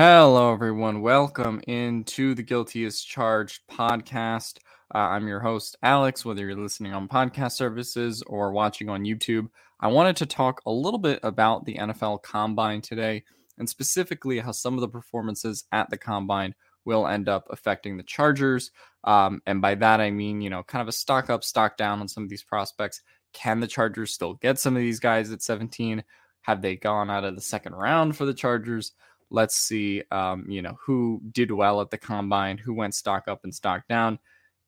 Hello, 0.00 0.52
everyone. 0.52 1.00
Welcome 1.00 1.60
into 1.66 2.32
the 2.32 2.42
Guilty 2.44 2.84
as 2.84 3.00
Charged 3.00 3.62
podcast. 3.68 4.58
Uh, 4.94 4.98
I'm 4.98 5.26
your 5.26 5.40
host, 5.40 5.76
Alex. 5.82 6.24
Whether 6.24 6.46
you're 6.46 6.54
listening 6.54 6.92
on 6.94 7.08
podcast 7.08 7.54
services 7.54 8.22
or 8.28 8.52
watching 8.52 8.88
on 8.88 9.02
YouTube, 9.02 9.48
I 9.80 9.88
wanted 9.88 10.14
to 10.18 10.26
talk 10.26 10.62
a 10.64 10.70
little 10.70 11.00
bit 11.00 11.18
about 11.24 11.64
the 11.64 11.74
NFL 11.74 12.22
Combine 12.22 12.80
today, 12.80 13.24
and 13.58 13.68
specifically 13.68 14.38
how 14.38 14.52
some 14.52 14.74
of 14.74 14.82
the 14.82 14.88
performances 14.88 15.64
at 15.72 15.90
the 15.90 15.98
Combine 15.98 16.54
will 16.84 17.08
end 17.08 17.28
up 17.28 17.48
affecting 17.50 17.96
the 17.96 18.04
Chargers. 18.04 18.70
Um, 19.02 19.42
and 19.46 19.60
by 19.60 19.74
that, 19.74 20.00
I 20.00 20.12
mean, 20.12 20.40
you 20.40 20.48
know, 20.48 20.62
kind 20.62 20.80
of 20.80 20.86
a 20.86 20.92
stock 20.92 21.28
up, 21.28 21.42
stock 21.42 21.76
down 21.76 21.98
on 21.98 22.06
some 22.06 22.22
of 22.22 22.28
these 22.28 22.44
prospects. 22.44 23.02
Can 23.32 23.58
the 23.58 23.66
Chargers 23.66 24.14
still 24.14 24.34
get 24.34 24.60
some 24.60 24.76
of 24.76 24.80
these 24.80 25.00
guys 25.00 25.32
at 25.32 25.42
17? 25.42 26.04
Have 26.42 26.62
they 26.62 26.76
gone 26.76 27.10
out 27.10 27.24
of 27.24 27.34
the 27.34 27.40
second 27.40 27.74
round 27.74 28.16
for 28.16 28.26
the 28.26 28.32
Chargers? 28.32 28.92
Let's 29.30 29.56
see, 29.56 30.02
um, 30.10 30.46
you 30.48 30.62
know, 30.62 30.78
who 30.80 31.20
did 31.32 31.50
well 31.50 31.80
at 31.80 31.90
the 31.90 31.98
combine, 31.98 32.58
who 32.58 32.74
went 32.74 32.94
stock 32.94 33.28
up 33.28 33.44
and 33.44 33.54
stock 33.54 33.86
down. 33.88 34.18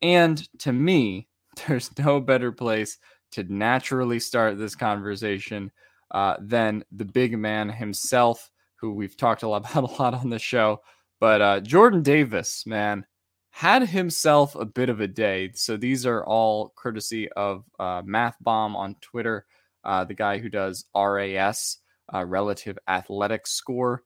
And 0.02 0.46
to 0.60 0.72
me, 0.72 1.28
there's 1.66 1.90
no 1.98 2.20
better 2.20 2.52
place 2.52 2.98
to 3.32 3.44
naturally 3.44 4.18
start 4.18 4.58
this 4.58 4.74
conversation 4.74 5.70
uh, 6.10 6.36
than 6.40 6.84
the 6.92 7.04
big 7.04 7.38
man 7.38 7.68
himself, 7.68 8.50
who 8.76 8.92
we've 8.92 9.16
talked 9.16 9.42
a 9.42 9.48
lot 9.48 9.70
about 9.70 9.90
a 9.90 10.02
lot 10.02 10.14
on 10.14 10.30
the 10.30 10.38
show. 10.38 10.80
But 11.20 11.42
uh, 11.42 11.60
Jordan 11.60 12.02
Davis, 12.02 12.66
man, 12.66 13.04
had 13.50 13.88
himself 13.88 14.54
a 14.54 14.64
bit 14.64 14.88
of 14.88 15.00
a 15.00 15.08
day. 15.08 15.50
So 15.54 15.76
these 15.76 16.06
are 16.06 16.24
all 16.24 16.72
courtesy 16.76 17.28
of 17.32 17.64
uh, 17.78 18.02
Math 18.04 18.36
Bomb 18.40 18.74
on 18.74 18.96
Twitter, 19.00 19.44
uh, 19.84 20.04
the 20.04 20.14
guy 20.14 20.38
who 20.38 20.48
does 20.48 20.86
RAS, 20.94 21.78
uh, 22.12 22.24
relative 22.24 22.78
athletic 22.88 23.46
score. 23.46 24.02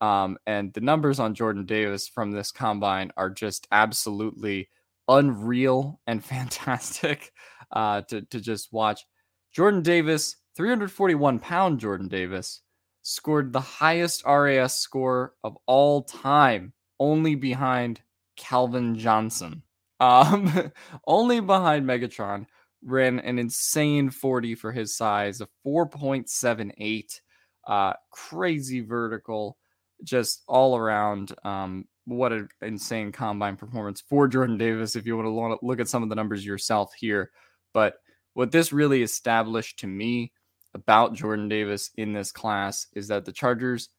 Um, 0.00 0.38
and 0.46 0.72
the 0.72 0.80
numbers 0.80 1.18
on 1.18 1.34
Jordan 1.34 1.66
Davis 1.66 2.08
from 2.08 2.30
this 2.30 2.52
combine 2.52 3.10
are 3.16 3.30
just 3.30 3.66
absolutely 3.72 4.68
unreal 5.08 6.00
and 6.06 6.24
fantastic 6.24 7.32
uh, 7.72 8.02
to, 8.02 8.22
to 8.22 8.40
just 8.40 8.72
watch. 8.72 9.04
Jordan 9.52 9.82
Davis, 9.82 10.36
341 10.56 11.38
pound 11.38 11.80
Jordan 11.80 12.08
Davis, 12.08 12.60
scored 13.02 13.52
the 13.52 13.60
highest 13.60 14.22
RAS 14.26 14.78
score 14.78 15.34
of 15.42 15.56
all 15.66 16.02
time, 16.02 16.72
only 17.00 17.34
behind 17.34 18.00
Calvin 18.36 18.96
Johnson. 18.96 19.62
Um, 20.00 20.72
only 21.06 21.40
behind 21.40 21.86
Megatron, 21.86 22.46
ran 22.84 23.18
an 23.20 23.38
insane 23.38 24.10
40 24.10 24.54
for 24.54 24.72
his 24.72 24.96
size, 24.96 25.40
a 25.40 25.48
4.78, 25.66 27.20
uh, 27.66 27.94
crazy 28.10 28.80
vertical 28.80 29.56
just 30.04 30.42
all 30.46 30.76
around 30.76 31.34
um, 31.44 31.86
what 32.04 32.32
an 32.32 32.48
insane 32.62 33.12
combine 33.12 33.56
performance 33.56 34.02
for 34.08 34.28
Jordan 34.28 34.56
Davis 34.56 34.96
if 34.96 35.06
you 35.06 35.16
want 35.16 35.60
to 35.60 35.66
look 35.66 35.80
at 35.80 35.88
some 35.88 36.02
of 36.02 36.08
the 36.08 36.14
numbers 36.14 36.44
yourself 36.44 36.92
here. 36.98 37.30
But 37.74 37.94
what 38.34 38.50
this 38.50 38.72
really 38.72 39.02
established 39.02 39.80
to 39.80 39.86
me 39.86 40.32
about 40.74 41.14
Jordan 41.14 41.48
Davis 41.48 41.90
in 41.96 42.12
this 42.12 42.32
class 42.32 42.86
is 42.94 43.08
that 43.08 43.24
the 43.24 43.32
Chargers, 43.32 43.90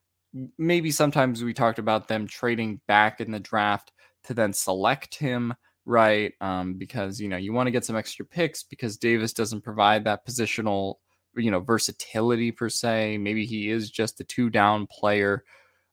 maybe 0.57 0.91
sometimes 0.91 1.43
we 1.43 1.53
talked 1.53 1.79
about 1.79 2.07
them 2.07 2.27
trading 2.27 2.81
back 2.88 3.21
in 3.21 3.31
the 3.31 3.39
draft 3.39 3.91
to 4.23 4.33
then 4.33 4.53
select 4.53 5.15
him, 5.15 5.53
right? 5.85 6.33
Um, 6.41 6.75
because, 6.75 7.19
you 7.19 7.29
know, 7.29 7.38
you 7.38 7.53
want 7.53 7.67
to 7.67 7.71
get 7.71 7.85
some 7.85 7.95
extra 7.95 8.25
picks 8.25 8.63
because 8.63 8.97
Davis 8.97 9.33
doesn't 9.33 9.63
provide 9.63 10.03
that 10.05 10.25
positional, 10.25 10.95
you 11.35 11.51
know, 11.51 11.59
versatility 11.59 12.51
per 12.51 12.69
se. 12.69 13.17
Maybe 13.17 13.45
he 13.45 13.69
is 13.69 13.91
just 13.91 14.19
a 14.19 14.23
two 14.23 14.49
down 14.49 14.88
player 14.88 15.43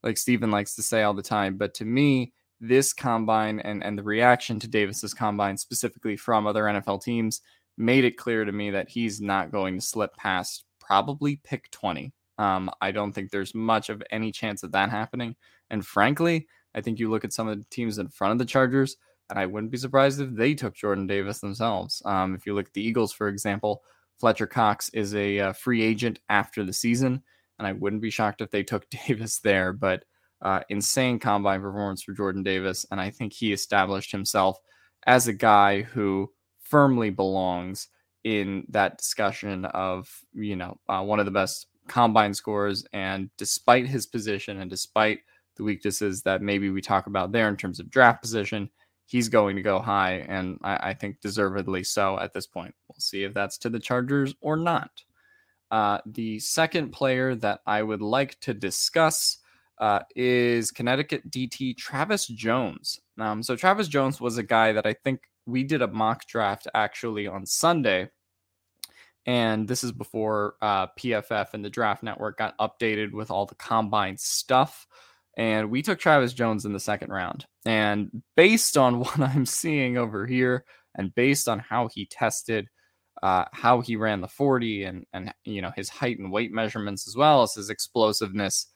like 0.06 0.17
Steven 0.17 0.50
likes 0.50 0.75
to 0.77 0.83
say 0.83 1.03
all 1.03 1.12
the 1.12 1.22
time. 1.22 1.56
But 1.56 1.75
to 1.75 1.84
me, 1.84 2.33
this 2.61 2.94
combine 2.94 3.61
and, 3.61 3.84
and 3.84 3.99
the 3.99 4.03
reaction 4.03 4.59
to 4.61 4.69
Davis's 4.69 5.12
combine, 5.12 5.59
specifically 5.59 6.17
from 6.17 6.47
other 6.47 6.62
NFL 6.62 7.03
teams, 7.03 7.43
made 7.77 8.05
it 8.05 8.16
clear 8.16 8.45
to 8.45 8.53
me 8.53 8.71
that 8.71 8.89
he's 8.89 9.21
not 9.21 9.50
going 9.53 9.75
to 9.75 9.84
slip 9.84 10.16
past 10.16 10.65
probably 10.81 11.41
pick 11.43 11.71
20. 11.72 12.15
Um, 12.39 12.71
I 12.81 12.93
don't 12.93 13.12
think 13.12 13.31
there's 13.31 13.55
much 13.55 13.91
of 13.91 14.03
any 14.11 14.31
chance 14.31 14.62
of 14.62 14.72
that 14.72 14.91
happening. 14.91 15.34
And 15.71 15.84
frankly, 15.84 16.47
I 16.75 16.81
think 16.81 16.99
you 16.99 17.11
look 17.11 17.25
at 17.25 17.33
some 17.33 17.49
of 17.49 17.59
the 17.59 17.66
teams 17.71 17.99
in 17.99 18.09
front 18.09 18.33
of 18.33 18.39
the 18.39 18.45
Chargers, 18.45 18.97
and 19.28 19.39
I 19.39 19.47
wouldn't 19.47 19.72
be 19.72 19.78
surprised 19.78 20.21
if 20.21 20.33
they 20.33 20.55
took 20.55 20.75
Jordan 20.75 21.06
Davis 21.06 21.41
themselves. 21.41 22.00
Um, 22.05 22.34
if 22.34 22.47
you 22.47 22.55
look 22.55 22.69
at 22.69 22.75
the 22.75 22.87
Eagles, 22.87 23.12
for 23.12 23.28
example, 23.28 23.83
Fletcher 24.21 24.47
Cox 24.47 24.89
is 24.91 25.15
a 25.15 25.41
uh, 25.41 25.53
free 25.53 25.83
agent 25.83 26.21
after 26.28 26.65
the 26.65 26.72
season 26.72 27.22
and 27.59 27.67
I 27.67 27.72
wouldn't 27.72 28.03
be 28.03 28.11
shocked 28.11 28.41
if 28.41 28.50
they 28.50 28.62
took 28.62 28.89
Davis 29.09 29.41
there. 29.41 29.72
But 29.72 30.05
uh, 30.43 30.61
insane 30.69 31.19
combine 31.19 31.61
performance 31.61 32.03
for 32.03 32.12
Jordan 32.12 32.43
Davis, 32.43 32.84
and 32.91 33.00
I 33.00 33.11
think 33.11 33.33
he 33.33 33.53
established 33.53 34.12
himself 34.12 34.59
as 35.06 35.28
a 35.28 35.33
guy 35.33 35.83
who 35.83 36.31
firmly 36.61 37.11
belongs 37.11 37.89
in 38.25 38.65
that 38.71 38.99
discussion 38.99 39.65
of 39.66 40.09
you 40.33 40.56
know 40.56 40.78
uh, 40.89 41.03
one 41.03 41.21
of 41.21 41.27
the 41.27 41.31
best 41.33 41.66
combine 41.89 42.34
scores. 42.34 42.84
And 42.93 43.31
despite 43.39 43.87
his 43.87 44.06
position 44.06 44.61
and 44.61 44.71
despite 44.71 45.21
the 45.56 45.65
weaknesses 45.65 46.22
that 46.22 46.43
maybe 46.43 46.71
we 46.71 46.83
talk 46.83 47.06
about 47.06 47.33
there 47.33 47.49
in 47.49 47.56
terms 47.56 47.81
of 47.81 47.91
draft 47.91 48.21
position, 48.21 48.69
he's 49.06 49.28
going 49.28 49.56
to 49.56 49.62
go 49.62 49.78
high, 49.78 50.25
and 50.28 50.59
I, 50.62 50.91
I 50.91 50.95
think 50.95 51.21
deservedly 51.21 51.84
so 51.84 52.19
at 52.19 52.34
this 52.34 52.47
point. 52.47 52.75
We'll 52.89 52.99
see 52.99 53.25
if 53.25 53.33
that's 53.33 53.59
to 53.59 53.71
the 53.71 53.78
Chargers 53.78 54.34
or 54.41 54.56
not. 54.56 54.91
Uh, 55.71 55.99
the 56.06 56.38
second 56.38 56.91
player 56.91 57.34
that 57.34 57.60
I 57.66 57.82
would 57.82 58.03
like 58.03 58.38
to 58.41 58.54
discuss 58.54 59.39
uh, 59.78 60.01
is 60.15 60.71
Connecticut 60.71 61.30
DT 61.30 61.77
Travis 61.77 62.27
Jones. 62.27 63.01
Um, 63.18 63.42
so, 63.42 63.57
Travis 63.57 63.89
Jones 63.89 64.21
was 64.21 64.39
a 64.39 64.42
guy 64.42 64.72
that 64.72 64.86
I 64.86 64.95
think 64.95 65.21
we 65.47 65.65
did 65.65 65.83
a 65.83 65.89
mock 65.89 66.27
draft 66.27 66.66
actually 66.74 67.27
on 67.27 67.47
Sunday. 67.47 68.09
And 69.27 69.66
this 69.66 69.83
is 69.83 69.91
before 69.91 70.54
uh, 70.63 70.86
PFF 70.98 71.53
and 71.53 71.65
the 71.65 71.71
Draft 71.71 72.03
Network 72.03 72.39
got 72.39 72.57
updated 72.59 73.12
with 73.12 73.30
all 73.30 73.45
the 73.45 73.57
combine 73.57 74.16
stuff. 74.16 74.86
And 75.36 75.71
we 75.71 75.83
took 75.83 75.98
Travis 75.98 76.33
Jones 76.33 76.65
in 76.65 76.72
the 76.72 76.80
second 76.80 77.10
round. 77.10 77.45
And 77.65 78.22
based 78.36 78.77
on 78.77 79.01
what 79.01 79.19
I'm 79.19 79.47
seeing 79.47 79.97
over 79.97 80.27
here, 80.27 80.65
and 80.95 81.15
based 81.15 81.48
on 81.48 81.59
how 81.59 81.89
he 81.89 82.07
tested, 82.07 82.69
uh, 83.22 83.45
how 83.53 83.80
he 83.80 83.97
ran 83.97 84.21
the 84.21 84.28
40 84.28 84.84
and 84.84 85.07
and 85.13 85.33
you 85.45 85.63
know 85.63 85.72
his 85.74 85.89
height 85.89 86.18
and 86.18 86.30
weight 86.30 86.53
measurements 86.53 87.07
as 87.09 87.16
well 87.16 87.42
as 87.42 87.54
his 87.54 87.71
explosiveness. 87.71 88.66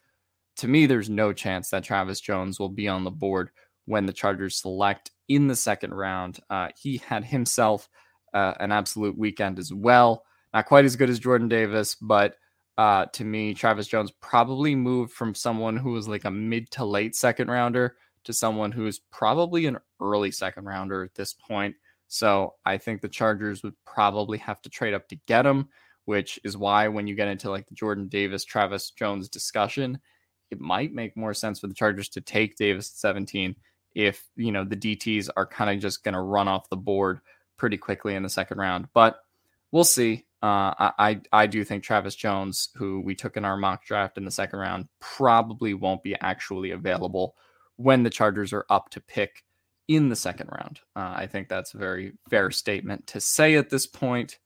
To 0.57 0.69
me, 0.69 0.87
there's 0.87 1.11
no 1.11 1.33
chance 1.33 1.71
that 1.71 1.85
Travis 1.85 2.21
Jones 2.21 2.59
will 2.59 2.69
be 2.69 2.89
on 2.89 3.05
the 3.05 3.11
board 3.11 3.51
when 3.87 4.07
the 4.07 4.13
Chargers 4.13 4.57
select 4.57 5.11
in 5.29 5.47
the 5.47 5.57
second 5.57 5.95
round. 5.95 6.41
Uh, 6.51 6.69
he 6.77 6.99
had 6.99 7.25
himself 7.25 7.89
uh, 8.35 8.55
an 8.61 8.73
absolute 8.73 9.17
weekend 9.17 9.59
as 9.59 9.73
well. 9.73 10.25
Not 10.53 10.67
quite 10.67 10.85
as 10.85 10.97
good 10.97 11.11
as 11.11 11.19
Jordan 11.19 11.49
Davis, 11.49 11.95
but 11.95 12.35
uh, 12.77 13.07
to 13.13 13.25
me, 13.25 13.55
Travis 13.55 13.87
Jones 13.87 14.13
probably 14.21 14.75
moved 14.75 15.13
from 15.13 15.35
someone 15.35 15.77
who 15.77 15.93
was 15.93 16.09
like 16.09 16.25
a 16.25 16.31
mid 16.31 16.71
to 16.73 16.85
late 16.85 17.15
second 17.15 17.51
rounder 17.51 17.97
to 18.25 18.33
someone 18.33 18.73
who 18.73 18.87
is 18.87 18.99
probably 19.11 19.67
an 19.67 19.79
early 20.01 20.31
second 20.31 20.65
rounder 20.65 21.05
at 21.05 21.15
this 21.15 21.33
point. 21.33 21.75
So 22.11 22.55
I 22.67 22.77
think 22.77 23.01
the 23.01 23.09
Chargers 23.09 23.63
would 23.63 23.77
probably 23.87 24.39
have 24.39 24.61
to 24.63 24.69
trade 24.69 24.95
up 24.95 25.09
to 25.09 25.17
get 25.29 25.47
him, 25.47 25.69
which 26.07 26.41
is 26.43 26.57
why 26.57 26.89
when 26.89 27.07
you 27.07 27.15
get 27.15 27.29
into 27.29 27.51
like 27.51 27.69
the 27.69 27.75
Jordan 27.75 28.09
Davis, 28.09 28.45
Travis 28.45 28.91
Jones 28.91 29.29
discussion, 29.29 30.01
it 30.51 30.61
might 30.61 30.93
make 30.93 31.17
more 31.17 31.33
sense 31.33 31.61
for 31.61 31.69
the 31.69 31.75
Chargers 31.75 32.09
to 32.11 32.21
take 32.21 32.57
Davis 32.57 32.91
at 32.91 32.97
17 32.97 33.55
if, 33.95 34.29
you 34.35 34.51
know, 34.51 34.65
the 34.65 34.77
DTs 34.77 35.29
are 35.37 35.47
kind 35.47 35.71
of 35.71 35.81
just 35.81 36.03
going 36.03 36.15
to 36.15 36.21
run 36.21 36.49
off 36.49 36.69
the 36.69 36.77
board 36.77 37.21
pretty 37.57 37.77
quickly 37.77 38.17
in 38.17 38.25
the 38.25 38.29
second 38.29 38.59
round. 38.59 38.89
But 38.93 39.21
we'll 39.71 39.85
see. 39.85 40.27
Uh, 40.43 40.75
I 40.99 41.21
I 41.33 41.47
do 41.47 41.63
think 41.65 41.85
Travis 41.85 42.17
Jones, 42.17 42.71
who 42.75 43.03
we 43.03 43.15
took 43.15 43.37
in 43.37 43.45
our 43.45 43.57
mock 43.57 43.85
draft 43.85 44.19
in 44.19 44.25
the 44.25 44.31
second 44.33 44.59
round, 44.59 44.89
probably 44.99 45.75
won't 45.75 46.03
be 46.03 46.17
actually 46.21 46.73
available 46.73 47.37
when 47.77 48.03
the 48.03 48.11
Chargers 48.11 48.53
are 48.53 48.67
up 48.69 48.89
to 48.91 49.01
pick 49.01 49.45
in 49.89 50.09
the 50.09 50.17
second 50.17 50.49
round. 50.51 50.81
Uh, 50.95 51.15
I 51.17 51.27
think 51.27 51.49
that's 51.49 51.75
a 51.75 51.79
very 51.79 52.13
fair 52.29 52.51
statement 52.51 53.07
to 53.09 53.21
say 53.21 53.57
at 53.57 53.71
this 53.71 53.87
point. 53.87 54.39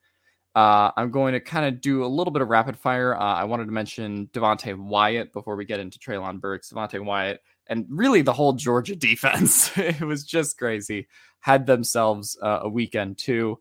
Uh, 0.55 0.93
I'm 0.97 1.11
going 1.11 1.33
to 1.33 1.41
kind 1.41 1.67
of 1.67 1.81
do 1.81 2.05
a 2.05 2.07
little 2.07 2.33
bit 2.33 2.41
of 2.41 2.49
rapid 2.49 2.79
fire. 2.79 3.15
Uh, 3.15 3.35
I 3.35 3.45
wanted 3.45 3.67
to 3.67 3.73
mention 3.73 4.29
Devonte 4.29 4.77
Wyatt 4.79 5.33
before 5.33 5.57
we 5.57 5.65
get 5.65 5.81
into 5.81 5.99
Treylon 5.99 6.41
Burks. 6.41 6.73
Devonte 6.73 7.05
Wyatt 7.05 7.41
and 7.67 7.87
really 7.89 8.23
the 8.23 8.33
whole 8.33 8.53
Georgia 8.53 8.97
defense. 8.97 9.77
it 9.77 10.01
was 10.01 10.25
just 10.25 10.59
crazy. 10.59 11.09
Had 11.41 11.67
themselves 11.67 12.39
uh, 12.43 12.61
a 12.63 12.69
weekend 12.69 13.19
too. 13.19 13.59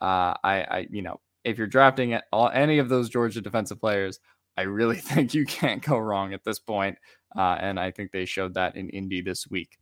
Uh, 0.00 0.34
I, 0.44 0.66
I, 0.70 0.86
you 0.90 1.02
know, 1.02 1.20
if 1.44 1.58
you're 1.58 1.66
drafting 1.66 2.18
all, 2.32 2.48
any 2.48 2.78
of 2.78 2.88
those 2.88 3.08
Georgia 3.08 3.40
defensive 3.40 3.80
players, 3.80 4.20
I 4.56 4.62
really 4.62 4.96
think 4.96 5.34
you 5.34 5.46
can't 5.46 5.82
go 5.82 5.98
wrong 5.98 6.32
at 6.32 6.44
this 6.44 6.58
point. 6.58 6.98
Uh, 7.36 7.56
and 7.60 7.78
I 7.78 7.90
think 7.90 8.12
they 8.12 8.24
showed 8.24 8.54
that 8.54 8.76
in 8.76 8.88
Indy 8.90 9.20
this 9.20 9.46
week. 9.48 9.78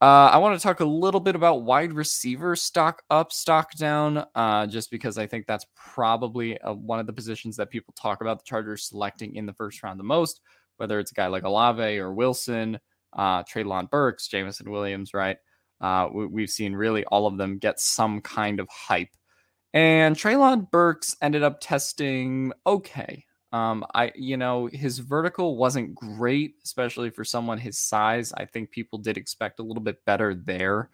Uh, 0.00 0.30
I 0.32 0.38
want 0.38 0.58
to 0.58 0.62
talk 0.62 0.80
a 0.80 0.84
little 0.84 1.20
bit 1.20 1.34
about 1.34 1.62
wide 1.62 1.92
receiver 1.92 2.56
stock 2.56 3.02
up, 3.10 3.32
stock 3.32 3.72
down, 3.74 4.24
uh, 4.34 4.66
just 4.66 4.90
because 4.90 5.18
I 5.18 5.26
think 5.26 5.46
that's 5.46 5.66
probably 5.76 6.56
a, 6.56 6.70
uh, 6.70 6.74
one 6.74 7.00
of 7.00 7.06
the 7.06 7.12
positions 7.12 7.56
that 7.56 7.68
people 7.68 7.92
talk 8.00 8.22
about 8.22 8.38
the 8.38 8.44
Chargers 8.46 8.88
selecting 8.88 9.36
in 9.36 9.44
the 9.44 9.52
first 9.52 9.82
round 9.82 10.00
the 10.00 10.04
most, 10.04 10.40
whether 10.78 10.98
it's 10.98 11.10
a 11.10 11.14
guy 11.14 11.26
like 11.26 11.42
Olave 11.42 11.98
or 11.98 12.14
Wilson, 12.14 12.78
uh, 13.12 13.42
Treylon 13.42 13.90
Burks, 13.90 14.26
Jameson 14.28 14.70
Williams, 14.70 15.12
right? 15.12 15.36
Uh, 15.82 16.08
we, 16.12 16.42
have 16.42 16.50
seen 16.50 16.74
really 16.74 17.04
all 17.06 17.26
of 17.26 17.36
them 17.36 17.58
get 17.58 17.80
some 17.80 18.20
kind 18.20 18.60
of 18.60 18.68
hype 18.68 19.08
and 19.72 20.16
Treylon 20.16 20.70
Burks 20.70 21.16
ended 21.22 21.42
up 21.42 21.60
testing 21.60 22.52
okay. 22.66 23.24
Um, 23.52 23.84
I, 23.94 24.12
you 24.14 24.36
know, 24.36 24.68
his 24.72 24.98
vertical 25.00 25.56
wasn't 25.56 25.94
great, 25.94 26.54
especially 26.64 27.10
for 27.10 27.24
someone 27.24 27.58
his 27.58 27.78
size. 27.78 28.32
I 28.32 28.44
think 28.44 28.70
people 28.70 28.98
did 28.98 29.16
expect 29.16 29.58
a 29.58 29.62
little 29.64 29.82
bit 29.82 30.04
better 30.04 30.34
there. 30.34 30.88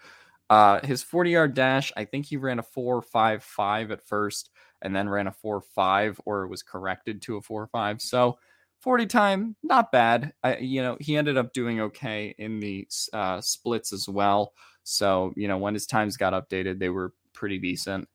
Uh, 0.48 0.80
his 0.86 1.02
40 1.02 1.30
yard 1.30 1.54
dash, 1.54 1.92
I 1.96 2.04
think 2.04 2.26
he 2.26 2.36
ran 2.36 2.58
a 2.58 2.62
4.55 2.62 3.90
at 3.90 4.06
first 4.06 4.50
and 4.82 4.94
then 4.94 5.08
ran 5.08 5.26
a 5.26 5.32
4.5 5.32 6.20
or 6.24 6.44
it 6.44 6.48
was 6.48 6.62
corrected 6.62 7.20
to 7.22 7.36
a 7.36 7.42
4.5. 7.42 8.00
So 8.00 8.38
40 8.80 9.06
time, 9.06 9.56
not 9.62 9.92
bad. 9.92 10.32
I, 10.44 10.58
you 10.58 10.82
know, 10.82 10.96
he 11.00 11.16
ended 11.16 11.36
up 11.36 11.52
doing 11.52 11.80
okay 11.80 12.34
in 12.38 12.60
the 12.60 12.86
uh, 13.12 13.40
splits 13.40 13.92
as 13.92 14.08
well. 14.08 14.52
So, 14.84 15.32
you 15.36 15.48
know, 15.48 15.58
when 15.58 15.74
his 15.74 15.86
times 15.86 16.16
got 16.16 16.32
updated, 16.32 16.78
they 16.78 16.90
were 16.90 17.12
pretty 17.32 17.58
decent. 17.58 18.08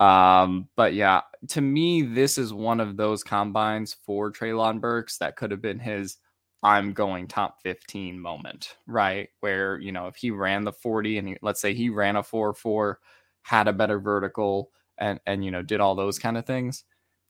Um, 0.00 0.68
but 0.76 0.94
yeah, 0.94 1.22
to 1.48 1.60
me, 1.60 2.02
this 2.02 2.38
is 2.38 2.52
one 2.54 2.80
of 2.80 2.96
those 2.96 3.22
combines 3.22 3.94
for 4.06 4.32
Treylon 4.32 4.80
Burks 4.80 5.18
that 5.18 5.36
could 5.36 5.50
have 5.50 5.62
been 5.62 5.78
his 5.78 6.18
I'm 6.62 6.92
going 6.92 7.26
top 7.28 7.58
15 7.62 8.20
moment, 8.20 8.76
right? 8.86 9.28
Where, 9.40 9.78
you 9.78 9.92
know, 9.92 10.08
if 10.08 10.16
he 10.16 10.30
ran 10.30 10.64
the 10.64 10.72
40 10.72 11.18
and 11.18 11.28
he, 11.28 11.36
let's 11.42 11.60
say 11.60 11.74
he 11.74 11.88
ran 11.90 12.16
a 12.16 12.22
4 12.22 12.54
4, 12.54 12.98
had 13.42 13.68
a 13.68 13.72
better 13.72 13.98
vertical, 14.00 14.70
and, 14.98 15.20
and, 15.26 15.44
you 15.44 15.50
know, 15.50 15.62
did 15.62 15.80
all 15.80 15.94
those 15.94 16.18
kind 16.18 16.36
of 16.36 16.46
things. 16.46 16.84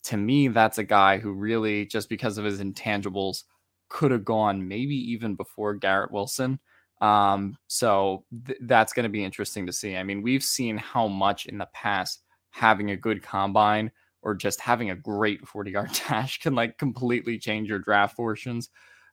To 0.04 0.16
me, 0.16 0.48
that's 0.48 0.78
a 0.78 0.84
guy 0.84 1.18
who 1.18 1.32
really, 1.32 1.86
just 1.86 2.08
because 2.08 2.38
of 2.38 2.44
his 2.44 2.60
intangibles, 2.60 3.44
could 3.88 4.10
have 4.12 4.24
gone 4.24 4.66
maybe 4.68 4.94
even 5.12 5.34
before 5.34 5.74
Garrett 5.74 6.10
Wilson. 6.12 6.58
Um, 7.00 7.56
so 7.66 8.24
th- 8.46 8.58
that's 8.62 8.92
going 8.92 9.04
to 9.04 9.08
be 9.10 9.24
interesting 9.24 9.66
to 9.66 9.72
see. 9.72 9.96
I 9.96 10.02
mean, 10.02 10.22
we've 10.22 10.42
seen 10.44 10.76
how 10.76 11.06
much 11.08 11.46
in 11.46 11.58
the 11.58 11.68
past 11.74 12.22
having 12.50 12.90
a 12.90 12.96
good 12.96 13.22
combine 13.22 13.90
or 14.22 14.34
just 14.34 14.60
having 14.60 14.90
a 14.90 14.96
great 14.96 15.46
40 15.46 15.70
yard 15.70 15.90
dash 16.08 16.38
can 16.38 16.54
like 16.54 16.78
completely 16.78 17.38
change 17.38 17.68
your 17.68 17.78
draft 17.78 18.16
fortunes. 18.16 18.68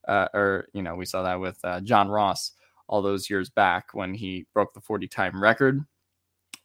Uh, 0.07 0.27
or, 0.33 0.67
you 0.73 0.81
know, 0.81 0.95
we 0.95 1.05
saw 1.05 1.23
that 1.23 1.39
with 1.39 1.57
uh, 1.63 1.81
John 1.81 2.07
Ross 2.09 2.53
all 2.87 3.01
those 3.01 3.29
years 3.29 3.49
back 3.49 3.89
when 3.93 4.13
he 4.13 4.45
broke 4.53 4.73
the 4.73 4.81
40 4.81 5.07
time 5.07 5.41
record, 5.41 5.81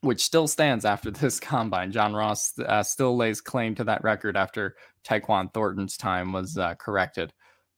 which 0.00 0.22
still 0.22 0.46
stands 0.46 0.84
after 0.84 1.10
this 1.10 1.40
combine. 1.40 1.92
John 1.92 2.14
Ross 2.14 2.58
uh, 2.58 2.82
still 2.82 3.16
lays 3.16 3.40
claim 3.40 3.74
to 3.76 3.84
that 3.84 4.04
record 4.04 4.36
after 4.36 4.76
Tyquan 5.04 5.52
Thornton's 5.52 5.96
time 5.96 6.32
was 6.32 6.56
uh, 6.56 6.74
corrected. 6.76 7.32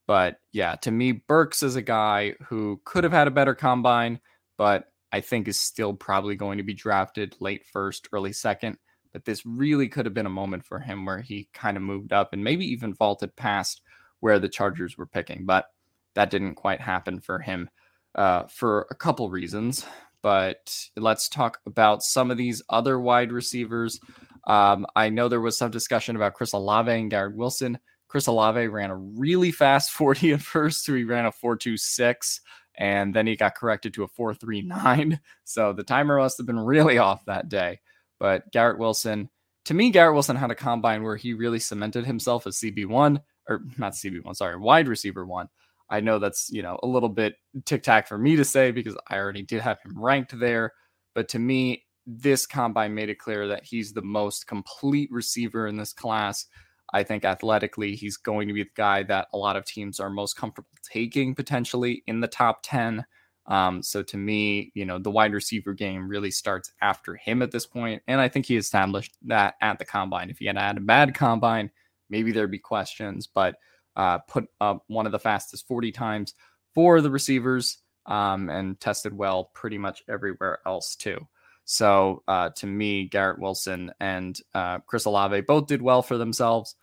But 0.07 0.37
yeah, 0.53 0.75
to 0.77 0.91
me, 0.91 1.13
Burks 1.13 1.63
is 1.63 1.77
a 1.77 1.83
guy 1.83 2.35
who 2.47 2.81
could 2.85 3.05
have 3.05 3.13
had 3.13 3.27
a 3.27 3.31
better 3.31 3.55
combine, 3.55 4.21
but 4.59 4.85
I 5.13 5.21
think 5.21 5.49
is 5.49 5.59
still 5.59 5.95
probably 5.95 6.37
going 6.37 6.59
to 6.59 6.65
be 6.65 6.75
drafted 6.75 7.37
late 7.41 7.65
first, 7.65 8.09
early 8.13 8.33
second. 8.33 8.77
But 9.15 9.25
this 9.25 9.47
really 9.47 9.89
could 9.89 10.05
have 10.05 10.13
been 10.13 10.27
a 10.27 10.31
moment 10.31 10.67
for 10.67 10.81
him 10.81 11.07
where 11.07 11.21
he 11.21 11.49
kind 11.55 11.79
of 11.79 11.83
moved 11.83 12.13
up 12.13 12.35
and 12.35 12.45
maybe 12.45 12.67
even 12.67 12.93
vaulted 12.93 13.35
past 13.37 13.81
where 14.21 14.39
the 14.39 14.49
Chargers 14.49 14.99
were 14.99 15.07
picking. 15.07 15.47
But 15.47 15.67
that 16.15 16.31
didn't 16.31 16.57
quite 16.57 16.81
happen 16.81 17.21
for 17.21 17.39
him 17.39 17.71
uh, 18.17 18.43
for 18.49 18.87
a 18.91 18.95
couple 18.95 19.31
reasons. 19.31 19.87
But 20.21 20.77
let's 20.97 21.29
talk 21.29 21.61
about 21.65 22.03
some 22.03 22.31
of 22.31 22.37
these 22.37 22.61
other 22.69 22.99
wide 22.99 23.31
receivers. 23.31 24.01
Um, 24.47 24.85
I 24.97 25.11
know 25.11 25.29
there 25.29 25.41
was 25.41 25.57
some 25.57 25.71
discussion 25.71 26.17
about 26.17 26.35
Chris 26.35 26.53
Olave 26.53 26.91
and 26.91 27.11
Garrett 27.11 27.37
Wilson. 27.37 27.79
Chris 28.09 28.27
Olave 28.27 28.67
ran 28.69 28.91
a 28.91 28.97
really 28.97 29.53
fast 29.53 29.91
40 29.93 30.33
at 30.33 30.43
first, 30.43 30.85
so 30.85 30.95
he 30.95 31.05
ran 31.05 31.27
a 31.27 31.31
4.26 31.31 32.41
and 32.77 33.15
then 33.15 33.27
he 33.27 33.37
got 33.37 33.55
corrected 33.55 33.95
to 33.95 34.03
a 34.03 34.09
439. 34.09 35.21
So 35.45 35.73
the 35.73 35.85
timer 35.85 36.19
must 36.19 36.39
have 36.39 36.47
been 36.47 36.59
really 36.59 36.99
off 36.99 37.25
that 37.27 37.49
day. 37.49 37.81
But 38.19 38.51
Garrett 38.53 38.79
Wilson, 38.79 39.29
to 39.67 39.75
me, 39.75 39.91
Garrett 39.91 40.15
Wilson 40.15 40.37
had 40.37 40.51
a 40.51 40.55
combine 40.55 41.03
where 41.03 41.17
he 41.17 41.35
really 41.35 41.59
cemented 41.59 42.07
himself 42.07 42.47
as 42.47 42.57
CB1 42.57 43.21
or 43.49 43.63
not 43.79 43.93
CB1, 43.93 44.37
sorry, 44.37 44.57
wide 44.59 44.89
receiver 44.89 45.27
one. 45.27 45.49
I 45.91 46.01
know 46.01 46.19
that's, 46.19 46.49
you 46.51 46.63
know, 46.63 46.79
a 46.83 46.87
little 46.87 47.09
bit 47.09 47.37
tic 47.67 47.83
tac 47.83 48.09
for 48.09 48.19
me 48.19 48.37
to 48.37 48.45
say 48.45 48.71
because 48.71 48.97
I 49.09 49.19
already 49.19 49.43
did 49.43 49.61
have 49.61 49.79
him 49.85 50.03
ranked 50.03 50.39
there. 50.39 50.73
But 51.15 51.29
to 51.31 51.39
me, 51.39 51.85
this 52.07 52.47
combine 52.47 52.95
made 52.95 53.11
it 53.11 53.19
clear 53.19 53.49
that 53.49 53.65
he's 53.65 53.93
the 53.93 54.03
most 54.03 54.47
complete 54.47 55.11
receiver 55.13 55.67
in 55.67 55.77
this 55.77 55.93
class. 55.93 56.47
I 56.93 57.03
think 57.03 57.25
athletically, 57.25 57.97
he's 57.97 58.17
going 58.17 58.49
to 58.49 58.55
be 58.55 58.63
the 58.63 58.71
guy 58.75 59.03
that 59.05 59.29
a 59.33 59.39
lot 59.39 59.57
of 59.57 59.65
teams 59.65 60.01
are 60.01 60.11
most 60.11 60.37
comfortable 60.37 60.69
taking 60.91 61.35
potentially 61.35 62.03
in 62.07 62.21
the 62.21 62.29
top 62.29 62.61
10. 62.63 63.05
Um, 63.47 63.83
so 63.83 64.03
to 64.03 64.17
me, 64.17 64.73
you 64.75 64.87
know, 64.87 64.99
the 64.99 65.11
wide 65.11 65.35
receiver 65.35 65.75
game 65.75 66.09
really 66.09 66.31
starts 66.31 66.73
after 66.81 67.15
him 67.17 67.43
at 67.43 67.51
this 67.51 67.67
point, 67.67 68.03
and 68.07 68.21
I 68.21 68.29
think 68.29 68.47
he 68.47 68.57
established 68.57 69.17
that 69.27 69.55
at 69.61 69.79
the 69.79 69.85
combine. 69.85 70.31
If 70.31 70.39
he 70.39 70.47
had 70.47 70.57
had 70.57 70.79
a 70.79 70.81
bad 70.81 71.15
combine, 71.15 71.71
maybe 72.09 72.33
there'd 72.33 72.51
be 72.51 72.59
questions, 72.59 73.27
but 73.27 73.57
uh, 73.97 74.19
put 74.19 74.47
up 74.61 74.85
one 74.89 75.07
of 75.07 75.13
the 75.13 75.19
fastest 75.19 75.69
40 75.69 75.93
times 75.93 76.35
for 76.75 77.01
the 77.01 77.11
receivers 77.11 77.79
um, 78.07 78.49
and 78.51 78.81
tested 78.81 79.17
well 79.17 79.51
pretty 79.55 79.79
much 79.79 80.03
everywhere 80.09 80.59
else 80.67 80.97
too. 80.97 81.19
So 81.65 82.23
uh, 82.29 82.51
to 82.57 82.67
me, 82.67 83.09
Garrett 83.09 83.39
Wilson 83.39 83.93
and 84.01 84.39
uh, 84.55 84.81
Chris 84.81 85.07
Olave 85.07 85.43
both 85.43 85.67
did 85.67 85.81
well 85.81 86.03
for 86.03 86.19
themselves. 86.19 86.75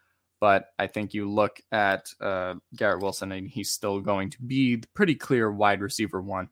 But 0.42 0.66
I 0.80 0.88
think 0.88 1.14
you 1.14 1.30
look 1.30 1.62
at 1.72 2.08
uh, 2.20 2.56
Garrett 2.76 3.02
Wilson, 3.02 3.32
and 3.32 3.48
he's 3.48 3.72
still 3.72 4.02
going 4.02 4.32
to 4.32 4.42
be 4.42 4.76
the 4.78 4.88
pretty 4.96 5.14
clear 5.16 5.52
wide 5.52 5.82
receiver 5.82 6.20
one. 6.20 6.50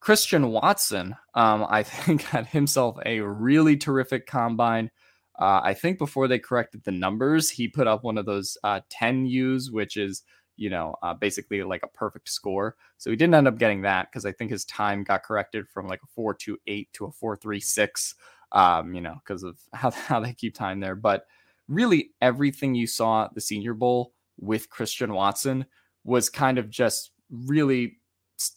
Christian 0.00 0.48
Watson, 0.48 1.14
um, 1.34 1.64
I 1.68 1.82
think, 1.84 2.22
had 2.22 2.46
himself 2.46 2.98
a 3.06 3.20
really 3.20 3.76
terrific 3.76 4.26
combine. 4.26 4.90
Uh, 5.38 5.60
I 5.62 5.74
think 5.74 5.96
before 5.96 6.26
they 6.26 6.40
corrected 6.40 6.82
the 6.84 6.90
numbers, 6.90 7.48
he 7.48 7.68
put 7.68 7.86
up 7.86 8.02
one 8.02 8.18
of 8.18 8.26
those 8.26 8.58
uh, 8.64 8.80
10 8.90 9.26
U's, 9.26 9.70
which 9.70 9.96
is, 9.96 10.24
you 10.56 10.68
know, 10.68 10.96
uh, 11.02 11.14
basically 11.14 11.62
like 11.62 11.84
a 11.84 11.88
perfect 11.88 12.28
score. 12.28 12.76
So 12.98 13.10
he 13.10 13.16
didn't 13.16 13.34
end 13.34 13.46
up 13.48 13.58
getting 13.58 13.82
that 13.82 14.10
because 14.10 14.26
I 14.26 14.32
think 14.32 14.50
his 14.50 14.64
time 14.64 15.04
got 15.04 15.22
corrected 15.22 15.68
from 15.68 15.86
like 15.86 16.00
a 16.02 16.08
428 16.16 16.92
to 16.94 17.04
a 17.06 17.12
436, 17.12 18.16
um, 18.52 18.92
you 18.92 19.00
know, 19.00 19.14
because 19.24 19.44
of 19.44 19.56
how, 19.72 19.90
how 20.08 20.18
they 20.18 20.34
keep 20.34 20.54
time 20.54 20.80
there. 20.80 20.96
But 20.96 21.26
really 21.70 22.10
everything 22.20 22.74
you 22.74 22.86
saw 22.86 23.24
at 23.24 23.34
the 23.34 23.40
Senior 23.40 23.72
Bowl 23.74 24.12
with 24.38 24.68
Christian 24.68 25.14
Watson 25.14 25.64
was 26.04 26.28
kind 26.28 26.58
of 26.58 26.68
just 26.68 27.12
really 27.30 27.98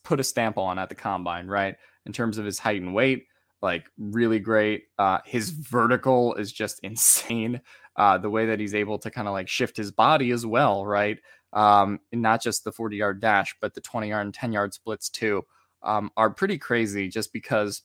put 0.03 0.20
a 0.20 0.24
stamp 0.24 0.58
on 0.58 0.79
at 0.79 0.89
the 0.89 0.96
combine, 0.96 1.48
right? 1.48 1.75
In 2.05 2.12
terms 2.13 2.38
of 2.38 2.46
his 2.46 2.60
height 2.60 2.82
and 2.82 2.93
weight. 2.93 3.25
like 3.62 3.86
really 3.98 4.39
great. 4.39 4.84
Uh, 5.00 5.20
his 5.25 5.50
vertical 5.51 6.36
is 6.36 6.51
just 6.51 6.79
insane. 6.84 7.62
Uh, 7.96 8.17
the 8.17 8.29
way 8.29 8.46
that 8.48 8.60
he's 8.60 8.75
able 8.75 8.98
to 9.00 9.12
kind 9.12 9.27
of 9.27 9.34
like 9.34 9.48
shift 9.48 9.77
his 9.77 9.91
body 9.91 10.32
as 10.32 10.46
well, 10.46 10.86
right? 10.86 11.20
Um, 11.53 12.00
not 12.12 12.41
just 12.41 12.63
the 12.63 12.72
40 12.72 12.98
yard 12.98 13.22
dash, 13.22 13.55
but 13.62 13.74
the 13.75 13.82
20 13.82 14.10
yard 14.10 14.25
and 14.25 14.34
10 14.34 14.51
yard 14.51 14.74
splits 14.74 15.10
too, 15.10 15.43
um, 15.84 16.10
are 16.17 16.29
pretty 16.32 16.58
crazy 16.58 17.08
just 17.08 17.32
because, 17.32 17.84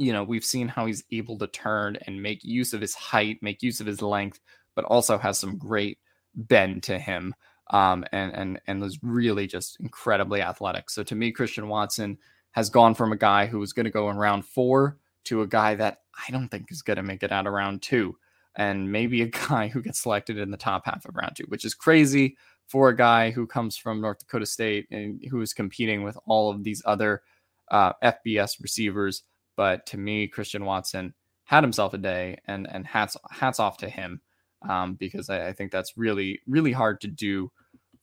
you 0.00 0.14
know, 0.14 0.24
we've 0.24 0.44
seen 0.44 0.66
how 0.66 0.86
he's 0.86 1.04
able 1.12 1.36
to 1.38 1.46
turn 1.46 1.98
and 2.06 2.22
make 2.22 2.42
use 2.42 2.72
of 2.72 2.80
his 2.80 2.94
height, 2.94 3.38
make 3.42 3.62
use 3.62 3.80
of 3.80 3.86
his 3.86 4.00
length, 4.00 4.40
but 4.74 4.86
also 4.86 5.18
has 5.18 5.38
some 5.38 5.58
great 5.58 5.98
bend 6.34 6.82
to 6.84 6.98
him. 6.98 7.34
Um, 7.72 8.04
and 8.10 8.34
and 8.34 8.60
and 8.66 8.80
was 8.80 8.98
really 9.02 9.46
just 9.46 9.78
incredibly 9.78 10.42
athletic. 10.42 10.90
So 10.90 11.04
to 11.04 11.14
me, 11.14 11.30
Christian 11.30 11.68
Watson 11.68 12.18
has 12.52 12.68
gone 12.68 12.94
from 12.94 13.12
a 13.12 13.16
guy 13.16 13.46
who 13.46 13.60
was 13.60 13.72
going 13.72 13.84
to 13.84 13.90
go 13.90 14.10
in 14.10 14.16
round 14.16 14.44
four 14.44 14.96
to 15.24 15.42
a 15.42 15.46
guy 15.46 15.76
that 15.76 15.98
I 16.26 16.32
don't 16.32 16.48
think 16.48 16.72
is 16.72 16.82
going 16.82 16.96
to 16.96 17.04
make 17.04 17.22
it 17.22 17.30
out 17.30 17.46
of 17.46 17.52
round 17.52 17.82
two, 17.82 18.16
and 18.56 18.90
maybe 18.90 19.22
a 19.22 19.26
guy 19.48 19.68
who 19.68 19.82
gets 19.82 20.00
selected 20.00 20.36
in 20.38 20.50
the 20.50 20.56
top 20.56 20.86
half 20.86 21.04
of 21.04 21.14
round 21.14 21.36
two, 21.36 21.44
which 21.44 21.64
is 21.64 21.74
crazy 21.74 22.36
for 22.66 22.88
a 22.88 22.96
guy 22.96 23.30
who 23.30 23.46
comes 23.46 23.76
from 23.76 24.00
North 24.00 24.18
Dakota 24.18 24.46
State 24.46 24.88
and 24.90 25.22
who 25.30 25.40
is 25.40 25.52
competing 25.52 26.02
with 26.02 26.18
all 26.26 26.50
of 26.50 26.64
these 26.64 26.82
other 26.86 27.22
uh, 27.70 27.92
FBS 28.02 28.60
receivers. 28.60 29.22
But 29.60 29.84
to 29.88 29.98
me, 29.98 30.26
Christian 30.26 30.64
Watson 30.64 31.12
had 31.44 31.62
himself 31.62 31.92
a 31.92 31.98
day, 31.98 32.38
and 32.46 32.66
and 32.72 32.86
hats 32.86 33.14
hats 33.30 33.60
off 33.60 33.76
to 33.76 33.90
him 33.90 34.22
um, 34.66 34.94
because 34.94 35.28
I, 35.28 35.48
I, 35.48 35.52
think 35.52 35.70
that's 35.70 35.98
really 35.98 36.40
really 36.46 36.72
hard 36.72 37.02
to 37.02 37.08
do 37.08 37.52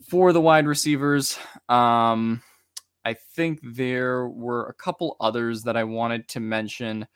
for 0.08 0.34
the 0.34 0.40
wide 0.40 0.68
receivers. 0.68 1.40
Um, 1.68 2.44
I 3.04 3.16
think 3.16 3.60
there 3.64 4.28
were 4.28 4.68
a 4.68 4.74
couple 4.76 5.18
others 5.20 5.64
that 5.64 5.76
I 5.76 5.84
wanted 5.84 6.28
to 6.28 6.40
mention. 6.40 7.08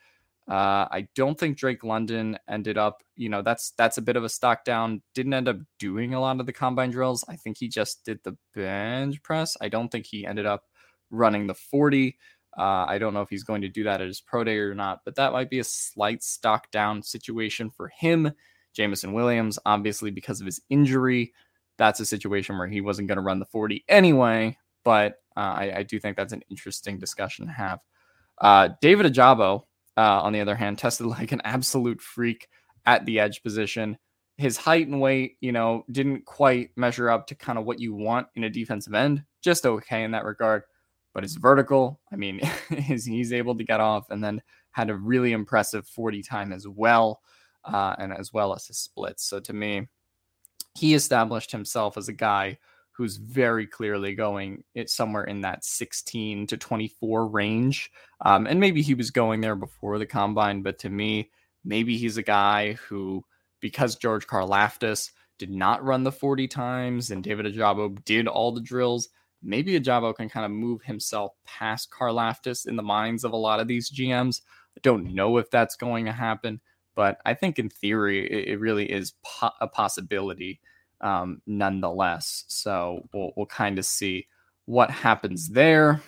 Uh, 0.48 0.90
I 0.90 1.06
don't 1.14 1.38
think 1.38 1.56
Drake 1.56 1.84
London 1.84 2.36
ended 2.48 2.76
up, 2.76 3.04
you 3.14 3.28
know, 3.28 3.42
that's 3.42 3.70
that's 3.78 3.98
a 3.98 4.02
bit 4.02 4.16
of 4.16 4.24
a 4.24 4.28
stock 4.28 4.64
down. 4.64 5.02
Didn't 5.14 5.34
end 5.34 5.46
up 5.46 5.58
doing 5.78 6.14
a 6.14 6.20
lot 6.20 6.40
of 6.40 6.46
the 6.46 6.52
combine 6.52 6.90
drills. 6.90 7.24
I 7.28 7.36
think 7.36 7.58
he 7.58 7.68
just 7.68 8.04
did 8.04 8.18
the 8.24 8.36
bench 8.56 9.22
press. 9.22 9.56
I 9.60 9.68
don't 9.68 9.88
think 9.88 10.04
he 10.04 10.26
ended 10.26 10.46
up 10.46 10.64
running 11.12 11.46
the 11.46 11.54
40. 11.54 12.18
Uh, 12.56 12.84
I 12.86 12.98
don't 12.98 13.14
know 13.14 13.22
if 13.22 13.30
he's 13.30 13.44
going 13.44 13.62
to 13.62 13.68
do 13.68 13.84
that 13.84 14.00
at 14.00 14.06
his 14.06 14.20
pro 14.20 14.44
day 14.44 14.58
or 14.58 14.74
not, 14.74 15.00
but 15.04 15.14
that 15.16 15.32
might 15.32 15.50
be 15.50 15.58
a 15.58 15.64
slight 15.64 16.22
stock 16.22 16.70
down 16.70 17.02
situation 17.02 17.70
for 17.70 17.88
him. 17.88 18.32
Jameson 18.74 19.12
Williams, 19.12 19.58
obviously, 19.64 20.10
because 20.10 20.40
of 20.40 20.46
his 20.46 20.60
injury, 20.68 21.32
that's 21.78 22.00
a 22.00 22.06
situation 22.06 22.58
where 22.58 22.68
he 22.68 22.80
wasn't 22.80 23.08
going 23.08 23.16
to 23.16 23.22
run 23.22 23.38
the 23.38 23.46
40 23.46 23.84
anyway. 23.88 24.56
But 24.84 25.14
uh, 25.36 25.40
I, 25.40 25.72
I, 25.78 25.82
do 25.82 25.98
think 25.98 26.16
that's 26.16 26.32
an 26.32 26.42
interesting 26.50 26.98
discussion 26.98 27.46
to 27.46 27.52
have. 27.52 27.80
Uh, 28.38 28.70
David 28.80 29.06
Ojabo, 29.06 29.62
uh, 29.96 30.20
on 30.22 30.32
the 30.32 30.40
other 30.40 30.56
hand, 30.56 30.78
tested 30.78 31.06
like 31.06 31.32
an 31.32 31.40
absolute 31.44 32.00
freak 32.00 32.48
at 32.84 33.06
the 33.06 33.20
edge 33.20 33.42
position. 33.42 33.96
His 34.36 34.56
height 34.56 34.88
and 34.88 35.00
weight, 35.00 35.36
you 35.40 35.52
know, 35.52 35.84
didn't 35.90 36.24
quite 36.24 36.70
measure 36.76 37.10
up 37.10 37.26
to 37.28 37.34
kind 37.34 37.58
of 37.58 37.64
what 37.64 37.78
you 37.78 37.94
want 37.94 38.26
in 38.34 38.44
a 38.44 38.50
defensive 38.50 38.94
end. 38.94 39.24
Just 39.42 39.66
okay 39.66 40.04
in 40.04 40.10
that 40.12 40.24
regard. 40.24 40.64
But 41.14 41.24
it's 41.24 41.34
vertical, 41.34 42.00
I 42.10 42.16
mean, 42.16 42.40
he's 42.70 43.32
able 43.32 43.56
to 43.56 43.64
get 43.64 43.80
off 43.80 44.10
and 44.10 44.22
then 44.24 44.42
had 44.70 44.90
a 44.90 44.96
really 44.96 45.32
impressive 45.32 45.86
40 45.86 46.22
time 46.22 46.52
as 46.52 46.66
well, 46.66 47.20
uh, 47.64 47.94
and 47.98 48.12
as 48.12 48.32
well 48.32 48.54
as 48.54 48.66
his 48.66 48.78
splits. 48.78 49.24
So 49.24 49.38
to 49.40 49.52
me, 49.52 49.88
he 50.74 50.94
established 50.94 51.52
himself 51.52 51.96
as 51.96 52.08
a 52.08 52.14
guy 52.14 52.58
who's 52.92 53.16
very 53.16 53.66
clearly 53.66 54.14
going 54.14 54.62
it 54.74 54.90
somewhere 54.90 55.24
in 55.24 55.40
that 55.40 55.64
16 55.64 56.46
to 56.46 56.56
24 56.56 57.26
range. 57.26 57.90
Um, 58.24 58.46
and 58.46 58.60
maybe 58.60 58.82
he 58.82 58.94
was 58.94 59.10
going 59.10 59.40
there 59.40 59.56
before 59.56 59.98
the 59.98 60.06
combine, 60.06 60.62
but 60.62 60.78
to 60.80 60.90
me, 60.90 61.30
maybe 61.64 61.96
he's 61.96 62.18
a 62.18 62.22
guy 62.22 62.74
who, 62.74 63.24
because 63.60 63.96
George 63.96 64.26
Karlaftis 64.26 65.10
did 65.38 65.50
not 65.50 65.82
run 65.82 66.04
the 66.04 66.12
40 66.12 66.46
times 66.48 67.10
and 67.10 67.24
David 67.24 67.46
Ojabo 67.46 68.02
did 68.04 68.28
all 68.28 68.52
the 68.52 68.60
drills, 68.60 69.08
maybe 69.42 69.78
Ojabo 69.78 70.14
can 70.14 70.28
kind 70.28 70.46
of 70.46 70.52
move 70.52 70.82
himself 70.82 71.32
past 71.44 71.90
Karlaftis 71.90 72.66
in 72.66 72.76
the 72.76 72.82
minds 72.82 73.24
of 73.24 73.32
a 73.32 73.36
lot 73.36 73.60
of 73.60 73.68
these 73.68 73.90
GMs. 73.90 74.42
I 74.76 74.80
don't 74.82 75.14
know 75.14 75.36
if 75.36 75.50
that's 75.50 75.76
going 75.76 76.04
to 76.06 76.12
happen, 76.12 76.60
but 76.94 77.18
I 77.24 77.34
think 77.34 77.58
in 77.58 77.68
theory, 77.68 78.26
it, 78.30 78.48
it 78.48 78.60
really 78.60 78.90
is 78.90 79.14
po- 79.22 79.50
a 79.60 79.66
possibility 79.66 80.60
um, 81.00 81.42
nonetheless. 81.46 82.44
So 82.48 83.08
we'll, 83.12 83.32
we'll 83.36 83.46
kind 83.46 83.78
of 83.78 83.84
see 83.84 84.28
what 84.66 84.90
happens 84.90 85.48
there. 85.48 86.00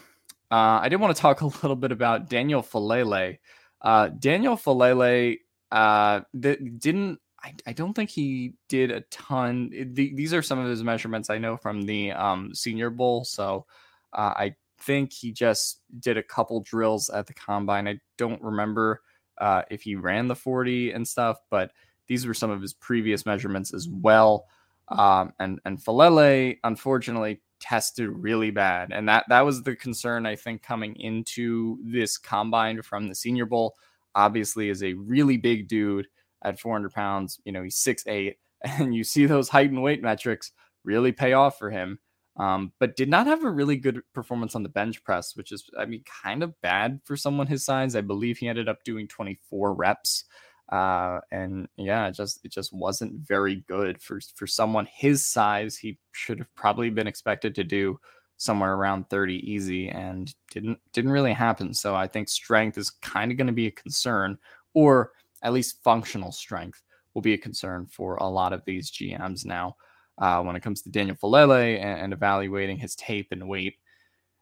Uh, 0.50 0.80
I 0.82 0.88
did 0.88 1.00
want 1.00 1.14
to 1.14 1.20
talk 1.20 1.40
a 1.42 1.46
little 1.46 1.76
bit 1.76 1.92
about 1.92 2.28
Daniel 2.28 2.62
Faalele. 2.62 3.38
Uh, 3.82 4.08
Daniel 4.08 4.56
Faalele 4.56 5.38
uh, 5.72 6.20
th- 6.40 6.60
didn't. 6.78 7.20
I, 7.44 7.54
I, 7.66 7.72
don't 7.74 7.92
think 7.92 8.08
he 8.08 8.54
did 8.68 8.90
a 8.90 9.02
ton. 9.10 9.70
The, 9.70 10.14
these 10.14 10.32
are 10.32 10.42
some 10.42 10.58
of 10.58 10.68
his 10.68 10.82
measurements 10.82 11.28
I 11.28 11.38
know 11.38 11.56
from 11.58 11.82
the 11.82 12.12
um, 12.12 12.54
Senior 12.54 12.88
Bowl. 12.88 13.24
So 13.24 13.66
uh, 14.14 14.32
I 14.34 14.54
think 14.80 15.12
he 15.12 15.30
just 15.30 15.80
did 16.00 16.16
a 16.16 16.22
couple 16.22 16.60
drills 16.60 17.10
at 17.10 17.26
the 17.26 17.34
combine. 17.34 17.86
I 17.86 18.00
don't 18.16 18.42
remember 18.42 19.02
uh, 19.38 19.62
if 19.70 19.82
he 19.82 19.94
ran 19.94 20.28
the 20.28 20.34
40 20.34 20.92
and 20.92 21.06
stuff, 21.06 21.38
but 21.50 21.72
these 22.06 22.26
were 22.26 22.34
some 22.34 22.50
of 22.50 22.62
his 22.62 22.72
previous 22.72 23.26
measurements 23.26 23.74
as 23.74 23.88
well. 23.88 24.46
Um, 24.88 25.32
and 25.40 25.60
and 25.64 25.78
Faalele 25.78 26.58
unfortunately 26.62 27.40
tested 27.58 28.10
really 28.10 28.50
bad, 28.50 28.92
and 28.92 29.08
that 29.08 29.24
that 29.30 29.40
was 29.40 29.62
the 29.62 29.74
concern 29.74 30.26
I 30.26 30.36
think 30.36 30.62
coming 30.62 30.94
into 30.96 31.78
this 31.82 32.18
combine 32.18 32.82
from 32.82 33.08
the 33.08 33.14
Senior 33.14 33.46
Bowl. 33.46 33.74
Obviously, 34.14 34.68
is 34.68 34.82
a 34.82 34.92
really 34.92 35.38
big 35.38 35.68
dude 35.68 36.06
at 36.44 36.60
400 36.60 36.92
pounds. 36.92 37.40
You 37.44 37.52
know, 37.52 37.62
he's 37.62 37.76
six 37.76 38.04
eight, 38.06 38.38
and 38.62 38.94
you 38.94 39.04
see 39.04 39.26
those 39.26 39.48
height 39.48 39.70
and 39.70 39.82
weight 39.82 40.02
metrics 40.02 40.52
really 40.84 41.12
pay 41.12 41.32
off 41.32 41.58
for 41.58 41.70
him. 41.70 41.98
Um, 42.36 42.72
but 42.80 42.96
did 42.96 43.08
not 43.08 43.28
have 43.28 43.44
a 43.44 43.50
really 43.50 43.76
good 43.76 44.00
performance 44.12 44.56
on 44.56 44.64
the 44.64 44.68
bench 44.68 45.04
press, 45.04 45.36
which 45.36 45.52
is, 45.52 45.70
I 45.78 45.84
mean, 45.84 46.02
kind 46.24 46.42
of 46.42 46.60
bad 46.62 47.00
for 47.04 47.16
someone 47.16 47.46
his 47.46 47.64
size. 47.64 47.94
I 47.94 48.00
believe 48.00 48.38
he 48.38 48.48
ended 48.48 48.68
up 48.68 48.82
doing 48.82 49.06
24 49.06 49.72
reps. 49.72 50.24
Uh, 50.72 51.20
and 51.30 51.68
yeah, 51.76 52.08
it 52.08 52.14
just 52.14 52.44
it 52.44 52.50
just 52.50 52.72
wasn't 52.72 53.12
very 53.26 53.64
good 53.68 54.00
for 54.00 54.18
for 54.34 54.46
someone 54.46 54.88
his 54.92 55.24
size. 55.24 55.76
He 55.76 55.98
should 56.12 56.38
have 56.38 56.54
probably 56.54 56.90
been 56.90 57.06
expected 57.06 57.54
to 57.54 57.64
do 57.64 58.00
somewhere 58.36 58.74
around 58.74 59.08
30 59.10 59.34
easy 59.50 59.88
and 59.88 60.34
didn't 60.50 60.78
didn't 60.92 61.12
really 61.12 61.32
happen. 61.32 61.74
So 61.74 61.94
I 61.94 62.06
think 62.08 62.28
strength 62.28 62.78
is 62.78 62.90
kind 62.90 63.30
of 63.30 63.36
going 63.36 63.46
to 63.46 63.52
be 63.52 63.66
a 63.66 63.72
concern, 63.72 64.38
or 64.72 65.12
at 65.44 65.52
least 65.52 65.82
functional 65.84 66.32
strength 66.32 66.82
will 67.14 67.22
be 67.22 67.34
a 67.34 67.38
concern 67.38 67.86
for 67.86 68.16
a 68.16 68.26
lot 68.26 68.52
of 68.52 68.64
these 68.64 68.90
GMs 68.90 69.44
now 69.44 69.76
uh, 70.18 70.42
when 70.42 70.56
it 70.56 70.62
comes 70.62 70.82
to 70.82 70.90
Daniel 70.90 71.16
Faalele 71.16 71.78
and, 71.78 72.00
and 72.00 72.12
evaluating 72.12 72.78
his 72.78 72.96
tape 72.96 73.28
and 73.30 73.48
weight 73.48 73.76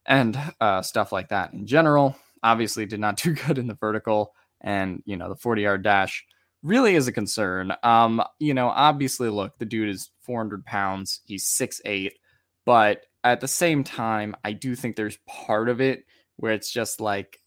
and 0.06 0.38
uh, 0.61 0.80
stuff 0.80 1.12
like 1.12 1.28
that 1.28 1.52
in 1.52 1.66
general. 1.66 2.16
Obviously, 2.42 2.87
did 2.87 3.00
not 3.00 3.16
do 3.23 3.35
good 3.35 3.59
in 3.59 3.66
the 3.66 3.75
vertical 3.75 4.32
and 4.62 5.02
you 5.04 5.16
know 5.16 5.28
the 5.28 5.37
40 5.37 5.62
yard 5.62 5.82
dash 5.82 6.25
really 6.62 6.94
is 6.94 7.09
a 7.09 7.12
concern. 7.12 7.73
Um, 7.82 8.23
you 8.38 8.54
know, 8.54 8.68
obviously, 8.68 9.28
look, 9.28 9.59
the 9.59 9.64
dude 9.64 9.88
is 9.88 10.11
400 10.21 10.64
pounds, 10.64 11.21
he's 11.25 11.47
six 11.47 11.80
eight, 11.85 12.14
but 12.64 13.04
at 13.25 13.40
the 13.40 13.49
same 13.49 13.85
time, 13.85 14.35
I 14.44 14.52
do 14.52 14.75
think 14.75 14.97
there's 14.97 15.18
part 15.26 15.68
of 15.68 15.80
it 15.80 16.04
where 16.37 16.52
it's 16.52 16.73
just 16.73 17.00
like, 17.00 17.38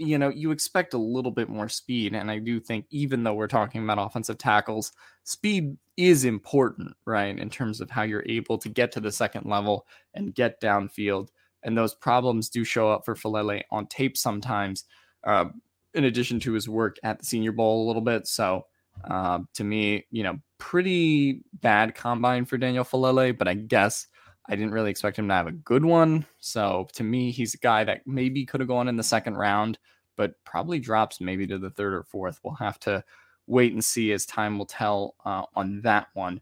you 0.00 0.18
know, 0.18 0.30
you 0.30 0.50
expect 0.50 0.94
a 0.94 0.98
little 0.98 1.30
bit 1.30 1.50
more 1.50 1.68
speed. 1.68 2.14
And 2.14 2.30
I 2.30 2.38
do 2.38 2.58
think, 2.58 2.86
even 2.90 3.22
though 3.22 3.34
we're 3.34 3.46
talking 3.46 3.84
about 3.84 3.98
offensive 3.98 4.38
tackles, 4.38 4.92
speed 5.24 5.76
is 5.98 6.24
important, 6.24 6.96
right? 7.04 7.38
In 7.38 7.50
terms 7.50 7.82
of 7.82 7.90
how 7.90 8.02
you're 8.02 8.24
able 8.26 8.56
to 8.58 8.68
get 8.70 8.92
to 8.92 9.00
the 9.00 9.12
second 9.12 9.44
level 9.44 9.86
and 10.14 10.34
get 10.34 10.60
downfield. 10.60 11.28
And 11.62 11.76
those 11.76 11.94
problems 11.94 12.48
do 12.48 12.64
show 12.64 12.90
up 12.90 13.04
for 13.04 13.14
Faalele 13.14 13.62
on 13.70 13.86
tape 13.88 14.16
sometimes. 14.16 14.84
Uh, 15.22 15.46
in 15.92 16.04
addition 16.04 16.40
to 16.40 16.52
his 16.52 16.68
work 16.68 16.96
at 17.02 17.18
the 17.18 17.26
Senior 17.26 17.52
Bowl 17.52 17.84
a 17.84 17.86
little 17.86 18.00
bit. 18.00 18.26
So 18.26 18.64
uh, 19.04 19.40
to 19.54 19.64
me, 19.64 20.06
you 20.10 20.22
know, 20.22 20.38
pretty 20.56 21.42
bad 21.60 21.94
combine 21.94 22.46
for 22.46 22.56
Daniel 22.56 22.84
Faalele, 22.84 23.36
but 23.36 23.48
I 23.48 23.54
guess 23.54 24.06
I 24.50 24.56
didn't 24.56 24.72
really 24.72 24.90
expect 24.90 25.16
him 25.16 25.28
to 25.28 25.34
have 25.34 25.46
a 25.46 25.52
good 25.52 25.84
one. 25.84 26.26
So 26.40 26.88
to 26.94 27.04
me, 27.04 27.30
he's 27.30 27.54
a 27.54 27.58
guy 27.58 27.84
that 27.84 28.04
maybe 28.04 28.44
could 28.44 28.58
have 28.60 28.68
gone 28.68 28.88
in 28.88 28.96
the 28.96 29.02
second 29.04 29.36
round, 29.36 29.78
but 30.16 30.32
probably 30.44 30.80
drops 30.80 31.20
maybe 31.20 31.46
to 31.46 31.56
the 31.56 31.70
third 31.70 31.94
or 31.94 32.02
fourth. 32.02 32.40
We'll 32.42 32.54
have 32.54 32.80
to 32.80 33.04
wait 33.46 33.72
and 33.72 33.84
see 33.84 34.10
as 34.12 34.26
time 34.26 34.58
will 34.58 34.66
tell 34.66 35.14
uh, 35.24 35.44
on 35.54 35.82
that 35.82 36.08
one. 36.14 36.40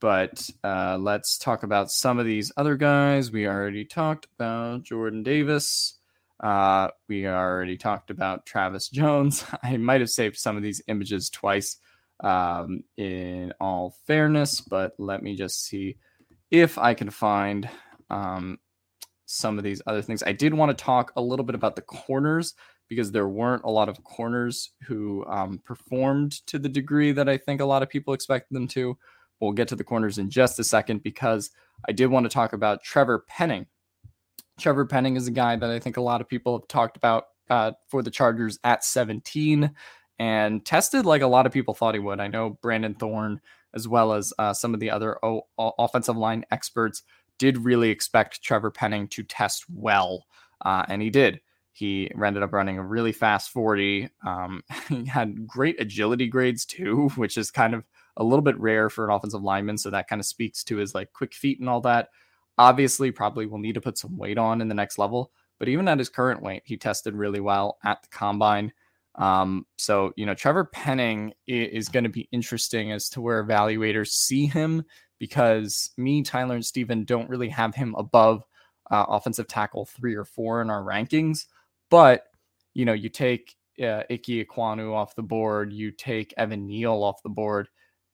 But 0.00 0.48
uh, 0.62 0.98
let's 1.00 1.38
talk 1.38 1.62
about 1.62 1.90
some 1.90 2.18
of 2.18 2.26
these 2.26 2.52
other 2.58 2.76
guys. 2.76 3.32
We 3.32 3.46
already 3.46 3.86
talked 3.86 4.26
about 4.38 4.82
Jordan 4.82 5.22
Davis. 5.22 5.94
Uh, 6.38 6.88
we 7.08 7.26
already 7.26 7.78
talked 7.78 8.10
about 8.10 8.44
Travis 8.44 8.90
Jones. 8.90 9.46
I 9.62 9.78
might 9.78 10.02
have 10.02 10.10
saved 10.10 10.36
some 10.36 10.58
of 10.58 10.62
these 10.62 10.82
images 10.88 11.30
twice 11.30 11.78
um, 12.20 12.84
in 12.98 13.54
all 13.58 13.96
fairness, 14.06 14.60
but 14.60 14.92
let 14.98 15.22
me 15.22 15.36
just 15.36 15.64
see 15.64 15.96
if 16.50 16.78
I 16.78 16.94
can 16.94 17.10
find 17.10 17.68
um, 18.10 18.58
some 19.26 19.58
of 19.58 19.64
these 19.64 19.82
other 19.86 20.02
things. 20.02 20.22
I 20.22 20.32
did 20.32 20.54
want 20.54 20.76
to 20.76 20.84
talk 20.84 21.12
a 21.16 21.20
little 21.20 21.44
bit 21.44 21.54
about 21.54 21.76
the 21.76 21.82
corners 21.82 22.54
because 22.88 23.10
there 23.10 23.28
weren't 23.28 23.64
a 23.64 23.70
lot 23.70 23.88
of 23.88 24.02
corners 24.04 24.70
who 24.82 25.24
um, 25.26 25.58
performed 25.64 26.46
to 26.46 26.58
the 26.58 26.68
degree 26.68 27.12
that 27.12 27.28
I 27.28 27.36
think 27.36 27.60
a 27.60 27.64
lot 27.64 27.82
of 27.82 27.88
people 27.88 28.14
expect 28.14 28.52
them 28.52 28.68
to. 28.68 28.96
We'll 29.40 29.52
get 29.52 29.68
to 29.68 29.76
the 29.76 29.84
corners 29.84 30.18
in 30.18 30.30
just 30.30 30.58
a 30.60 30.64
second 30.64 31.02
because 31.02 31.50
I 31.88 31.92
did 31.92 32.06
want 32.06 32.24
to 32.24 32.30
talk 32.30 32.52
about 32.52 32.82
Trevor 32.82 33.24
Penning. 33.28 33.66
Trevor 34.58 34.86
Penning 34.86 35.16
is 35.16 35.26
a 35.26 35.32
guy 35.32 35.56
that 35.56 35.70
I 35.70 35.78
think 35.78 35.96
a 35.96 36.02
lot 36.02 36.20
of 36.20 36.28
people 36.28 36.58
have 36.58 36.68
talked 36.68 36.96
about 36.96 37.24
uh, 37.50 37.72
for 37.88 38.02
the 38.02 38.10
Chargers 38.10 38.58
at 38.64 38.84
17 38.84 39.70
and 40.18 40.64
tested 40.64 41.04
like 41.04 41.22
a 41.22 41.26
lot 41.26 41.44
of 41.44 41.52
people 41.52 41.74
thought 41.74 41.94
he 41.94 42.00
would. 42.00 42.20
I 42.20 42.28
know 42.28 42.58
Brandon 42.62 42.94
Thorn, 42.94 43.40
as 43.76 43.86
well 43.86 44.12
as 44.14 44.32
uh, 44.38 44.52
some 44.52 44.74
of 44.74 44.80
the 44.80 44.90
other 44.90 45.24
o- 45.24 45.46
offensive 45.58 46.16
line 46.16 46.44
experts, 46.50 47.02
did 47.38 47.58
really 47.58 47.90
expect 47.90 48.42
Trevor 48.42 48.70
Penning 48.70 49.06
to 49.08 49.22
test 49.22 49.66
well, 49.68 50.24
uh, 50.64 50.84
and 50.88 51.02
he 51.02 51.10
did. 51.10 51.40
He 51.72 52.10
ended 52.24 52.42
up 52.42 52.54
running 52.54 52.78
a 52.78 52.82
really 52.82 53.12
fast 53.12 53.50
40. 53.50 54.08
Um, 54.26 54.62
he 54.88 55.04
had 55.04 55.46
great 55.46 55.78
agility 55.78 56.26
grades 56.26 56.64
too, 56.64 57.10
which 57.16 57.36
is 57.36 57.50
kind 57.50 57.74
of 57.74 57.84
a 58.16 58.24
little 58.24 58.42
bit 58.42 58.58
rare 58.58 58.88
for 58.88 59.04
an 59.04 59.14
offensive 59.14 59.42
lineman. 59.42 59.76
So 59.76 59.90
that 59.90 60.08
kind 60.08 60.18
of 60.18 60.26
speaks 60.26 60.64
to 60.64 60.76
his 60.78 60.94
like 60.94 61.12
quick 61.12 61.34
feet 61.34 61.60
and 61.60 61.68
all 61.68 61.82
that. 61.82 62.08
Obviously, 62.56 63.10
probably 63.10 63.44
will 63.44 63.58
need 63.58 63.74
to 63.74 63.82
put 63.82 63.98
some 63.98 64.16
weight 64.16 64.38
on 64.38 64.62
in 64.62 64.68
the 64.68 64.74
next 64.74 64.96
level. 64.96 65.30
But 65.58 65.68
even 65.68 65.86
at 65.88 65.98
his 65.98 66.08
current 66.08 66.42
weight, 66.42 66.62
he 66.64 66.78
tested 66.78 67.14
really 67.14 67.40
well 67.40 67.76
at 67.84 68.02
the 68.02 68.08
combine. 68.08 68.72
Um, 69.16 69.66
so, 69.78 70.12
you 70.16 70.26
know, 70.26 70.34
Trevor 70.34 70.64
Penning 70.64 71.32
is 71.46 71.88
going 71.88 72.04
to 72.04 72.10
be 72.10 72.28
interesting 72.32 72.92
as 72.92 73.08
to 73.10 73.20
where 73.20 73.42
evaluators 73.42 74.08
see 74.08 74.46
him 74.46 74.84
because 75.18 75.90
me, 75.96 76.22
Tyler, 76.22 76.54
and 76.54 76.64
Steven 76.64 77.04
don't 77.04 77.30
really 77.30 77.48
have 77.48 77.74
him 77.74 77.94
above 77.96 78.44
uh, 78.90 79.06
offensive 79.08 79.48
tackle 79.48 79.86
three 79.86 80.14
or 80.14 80.24
four 80.24 80.60
in 80.60 80.70
our 80.70 80.82
rankings. 80.82 81.46
But 81.90 82.24
you 82.74 82.84
know, 82.84 82.92
you 82.92 83.08
take 83.08 83.56
uh, 83.80 84.02
Ike 84.10 84.46
Ekwonu 84.46 84.92
off 84.92 85.16
the 85.16 85.22
board, 85.22 85.72
you 85.72 85.90
take 85.90 86.34
Evan 86.36 86.66
Neal 86.66 87.02
off 87.02 87.22
the 87.22 87.30
board, 87.30 87.68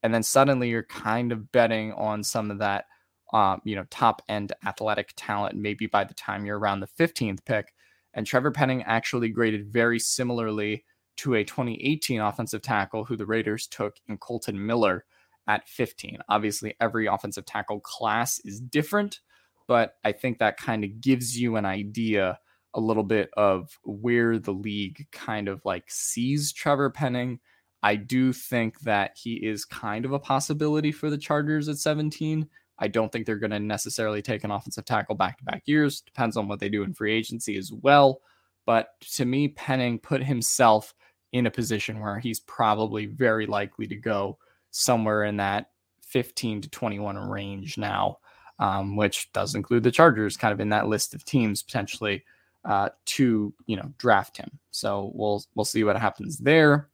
and 0.05 0.15
then 0.15 0.23
suddenly 0.23 0.69
you're 0.71 0.85
kind 0.85 1.33
of 1.33 1.51
betting 1.51 1.93
on 1.95 2.23
some 2.23 2.51
of 2.51 2.59
that, 2.59 2.85
um, 3.33 3.61
you 3.65 3.75
know, 3.75 3.85
top 3.91 4.23
end 4.29 4.53
athletic 4.65 5.13
talent. 5.17 5.57
Maybe 5.57 5.87
by 5.87 6.05
the 6.05 6.15
time 6.15 6.47
you're 6.47 6.61
around 6.61 6.79
the 6.79 6.87
15th 6.87 7.45
pick, 7.45 7.75
and 8.15 8.25
Trevor 8.25 8.53
Penning 8.53 8.85
actually 8.85 9.31
graded 9.31 9.67
very 9.73 9.99
similarly 9.99 10.85
to 11.19 11.35
a 11.35 11.45
2018 11.45 12.21
offensive 12.21 12.63
tackle 12.63 13.05
who 13.05 13.17
the 13.17 13.27
Raiders 13.27 13.67
took 13.67 13.97
in 14.09 14.19
Kolton 14.19 14.65
Miller 14.65 15.05
at 15.47 15.69
15. 15.69 16.19
Obviously, 16.29 16.75
every 16.81 17.07
offensive 17.07 17.45
tackle 17.45 17.81
class 17.81 18.41
is 18.45 18.61
different, 18.61 19.21
but 19.67 19.97
I 20.05 20.13
think 20.13 20.39
that 20.39 20.57
kind 20.57 20.85
of 20.85 21.01
gives 21.01 21.39
you 21.39 21.57
an 21.57 21.65
idea 21.65 22.39
a 22.75 22.81
little 22.81 23.03
bit 23.03 23.31
of 23.37 23.79
where 23.85 24.39
the 24.39 24.53
league 24.53 25.07
kind 25.13 25.49
of 25.49 25.65
like 25.65 25.91
sees 25.91 26.53
Trevor 26.53 26.91
Penning. 26.91 27.41
I 27.83 27.97
do 27.97 28.33
think 28.33 28.81
that 28.81 29.13
he 29.17 29.35
is 29.35 29.65
kind 29.65 30.05
of 30.05 30.13
a 30.13 30.19
possibility 30.19 30.93
for 30.93 31.11
the 31.11 31.19
Chargers 31.19 31.69
at 31.69 31.79
17. 31.79 32.49
I 32.79 32.89
don't 32.89 33.13
think 33.13 33.27
they're 33.27 33.37
going 33.37 33.51
to 33.51 33.61
necessarily 33.61 34.23
take 34.23 34.45
an 34.45 34.51
offensive 34.51 34.85
tackle 34.85 35.15
back 35.15 35.39
to 35.39 35.45
back 35.45 35.63
years. 35.67 36.01
Depends 36.01 36.37
on 36.37 36.49
what 36.49 36.61
they 36.61 36.69
do 36.69 36.83
in 36.83 36.95
free 36.95 37.13
agency 37.13 37.57
as 37.57 37.73
well. 37.73 38.21
But 38.65 38.89
to 39.15 39.25
me, 39.25 39.49
Penning 39.49 39.99
put 39.99 40.23
himself 40.23 40.95
in 41.33 41.47
a 41.47 41.51
position 41.51 42.01
where 42.01 42.19
he's 42.19 42.41
probably 42.41 43.07
very 43.07 43.47
likely 43.47 43.87
to 43.87 43.97
go 43.97 44.39
somewhere 44.71 45.25
in 45.25 45.39
that 45.39 45.71
15 46.03 46.63
to 46.63 46.69
21 46.69 47.17
range 47.17 47.79
now, 47.79 48.19
um, 48.59 48.97
which 48.97 49.33
does 49.33 49.55
include 49.55 49.83
the 49.83 49.91
Chargers 49.91 50.37
kind 50.37 50.53
of 50.53 50.61
in 50.61 50.69
that 50.71 50.89
list 50.89 51.15
of 51.15 51.25
teams 51.25 51.63
potentially 51.63 52.25
uh, 52.65 52.91
to 53.05 53.53
you 53.67 53.77
know 53.77 53.93
draft 53.99 54.37
him. 54.37 54.51
So 54.71 55.11
we'll 55.15 55.45
we'll 55.55 55.65
see 55.65 55.85
what 55.85 55.97
happens 55.97 56.39
there. 56.39 56.89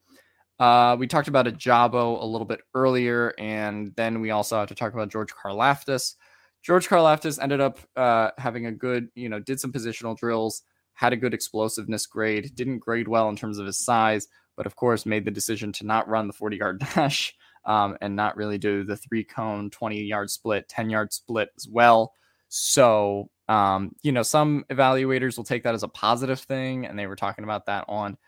Uh, 0.59 0.97
we 0.99 1.07
talked 1.07 1.29
about 1.29 1.47
Ojabo 1.47 2.21
a 2.21 2.27
little 2.27 2.47
bit 2.47 2.61
earlier, 2.75 3.33
and 3.39 3.95
then 3.97 4.21
we 4.21 4.31
also 4.31 4.59
have 4.59 4.69
to 4.69 4.75
talk 4.75 4.93
about 4.93 5.11
George 5.11 5.33
Karlaftis. 5.33 6.15
George 6.63 6.89
Karlaftis 6.89 7.41
ended 7.41 7.61
up 7.61 7.79
uh, 7.97 8.31
having 8.39 8.67
a 8.67 8.73
good, 8.73 9.09
you 9.15 9.29
know, 9.29 9.39
did 9.39 9.61
some 9.61 9.73
positional 9.73 10.17
drills, 10.17 10.63
had 10.99 11.13
a 11.13 11.17
good 11.17 11.33
explosiveness 11.33 12.07
grade, 12.07 12.51
didn't 12.57 12.81
grade 12.81 13.07
well 13.07 13.29
in 13.29 13.37
terms 13.37 13.59
of 13.59 13.67
his 13.67 13.79
size, 13.79 14.27
but 14.57 14.67
of 14.67 14.75
course 14.75 15.07
made 15.07 15.25
the 15.25 15.31
decision 15.31 15.71
to 15.71 15.87
not 15.87 16.09
run 16.09 16.27
the 16.27 16.33
40 16.33 16.57
yard 16.57 16.81
dash 16.95 17.37
um, 17.67 17.97
and 18.01 18.17
not 18.17 18.37
really 18.37 18.59
do 18.59 18.83
the 18.83 18.97
three 18.97 19.23
cone 19.23 19.71
20 19.71 20.03
yard 20.03 20.29
split, 20.29 20.69
10 20.69 20.91
yard 20.91 21.13
split 21.13 21.51
as 21.57 21.69
well. 21.69 22.15
So 22.49 23.31
um, 23.49 23.95
you 24.03 24.11
know, 24.11 24.25
some 24.25 24.65
evaluators 24.71 25.37
will 25.37 25.45
take 25.45 25.63
that 25.63 25.75
as 25.75 25.85
a 25.85 25.89
positive 25.89 26.41
thing, 26.41 26.85
and 26.85 26.99
they 26.99 27.07
were 27.07 27.17
talking 27.17 27.45
about 27.45 27.67
that 27.67 27.85
on 27.87 28.19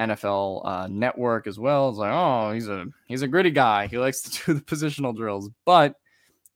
NFL 0.00 0.64
uh, 0.64 0.86
Network 0.88 1.48
as 1.48 1.58
well. 1.58 1.88
It's 1.88 1.98
like, 1.98 2.12
oh, 2.12 2.52
he's 2.52 2.68
a 2.68 2.86
he's 3.08 3.22
a 3.22 3.28
gritty 3.28 3.50
guy. 3.50 3.88
He 3.88 3.98
likes 3.98 4.22
to 4.22 4.30
do 4.46 4.54
the 4.54 4.60
positional 4.62 5.14
drills, 5.16 5.50
but 5.66 5.96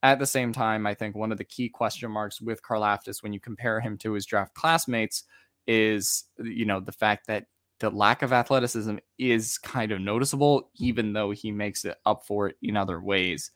at 0.05 0.21
the 0.21 0.27
same 0.27 0.53
time, 0.53 0.87
I 0.87 0.95
think 0.95 1.17
one 1.17 1.33
of 1.33 1.39
the 1.39 1.45
key 1.45 1.69
question 1.69 2.11
marks 2.11 2.41
with 2.41 2.63
Karlaftis 2.63 3.23
when 3.23 3.33
you 3.33 3.41
compare 3.41 3.81
him 3.81 3.99
to 3.99 4.13
his 4.13 4.27
draft 4.27 4.55
classmates 4.55 5.25
is, 5.67 6.25
you 6.39 6.65
know, 6.65 6.81
the 6.81 6.93
fact 6.93 7.27
that 7.27 7.47
the 7.81 7.91
lack 7.91 8.23
of 8.23 8.33
athleticism 8.33 8.97
is 9.19 9.59
kind 9.59 9.93
of 9.93 10.01
noticeable, 10.01 10.71
even 10.77 11.13
though 11.13 11.31
he 11.31 11.51
makes 11.51 11.85
it 11.85 11.97
up 12.07 12.25
for 12.27 12.49
it 12.49 12.57
in 12.63 12.77
other 12.77 13.01
ways. 13.01 13.51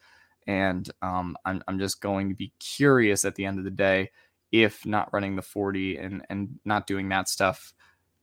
And 0.46 0.88
um, 1.02 1.36
I'm, 1.44 1.62
I'm 1.68 1.78
just 1.78 2.00
going 2.00 2.30
to 2.30 2.34
be 2.34 2.52
curious 2.58 3.24
at 3.24 3.34
the 3.34 3.44
end 3.44 3.58
of 3.58 3.64
the 3.64 3.70
day 3.70 4.10
if 4.50 4.86
not 4.86 5.12
running 5.12 5.36
the 5.36 5.42
40 5.42 5.98
and 5.98 6.24
and 6.30 6.58
not 6.64 6.86
doing 6.86 7.10
that 7.10 7.28
stuff 7.28 7.74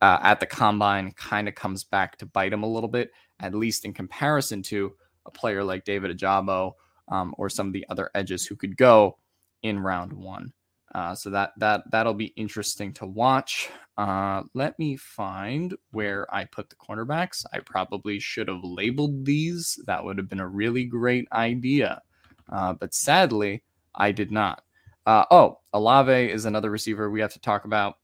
uh, 0.01 0.19
at 0.21 0.39
the 0.39 0.45
combine 0.45 1.11
kind 1.13 1.47
of 1.47 1.55
comes 1.55 1.83
back 1.83 2.17
to 2.17 2.25
bite 2.25 2.53
him 2.53 2.63
a 2.63 2.69
little 2.69 2.89
bit, 2.89 3.11
at 3.39 3.55
least 3.55 3.85
in 3.85 3.93
comparison 3.93 4.61
to 4.61 4.93
a 5.25 5.31
player 5.31 5.63
like 5.63 5.85
David 5.85 6.15
Ojabo 6.15 6.73
um, 7.07 7.33
or 7.37 7.49
some 7.49 7.67
of 7.67 7.73
the 7.73 7.85
other 7.89 8.09
edges 8.13 8.45
who 8.45 8.55
could 8.55 8.77
go 8.77 9.17
in 9.63 9.79
round 9.79 10.13
one. 10.13 10.53
Uh, 10.95 11.13
so 11.13 11.29
that 11.29 11.51
that 11.57 11.83
that'll 11.91 12.13
be 12.13 12.33
interesting 12.37 12.93
to 12.93 13.05
watch. 13.05 13.69
Uh, 13.97 14.43
let 14.53 14.79
me 14.79 14.95
find 14.95 15.75
where 15.91 16.25
I 16.33 16.45
put 16.45 16.69
the 16.69 16.77
cornerbacks. 16.77 17.43
I 17.51 17.59
probably 17.59 18.17
should 18.17 18.47
have 18.47 18.63
labeled 18.63 19.25
these. 19.25 19.77
That 19.87 20.05
would 20.05 20.17
have 20.17 20.29
been 20.29 20.39
a 20.39 20.47
really 20.47 20.85
great 20.85 21.27
idea, 21.33 22.01
uh, 22.49 22.73
but 22.73 22.93
sadly 22.93 23.61
I 23.93 24.13
did 24.13 24.31
not. 24.31 24.63
Uh, 25.05 25.25
oh, 25.31 25.59
Olave 25.73 26.31
is 26.31 26.45
another 26.45 26.71
receiver 26.71 27.11
we 27.11 27.19
have 27.19 27.33
to 27.33 27.41
talk 27.41 27.65
about. 27.65 27.97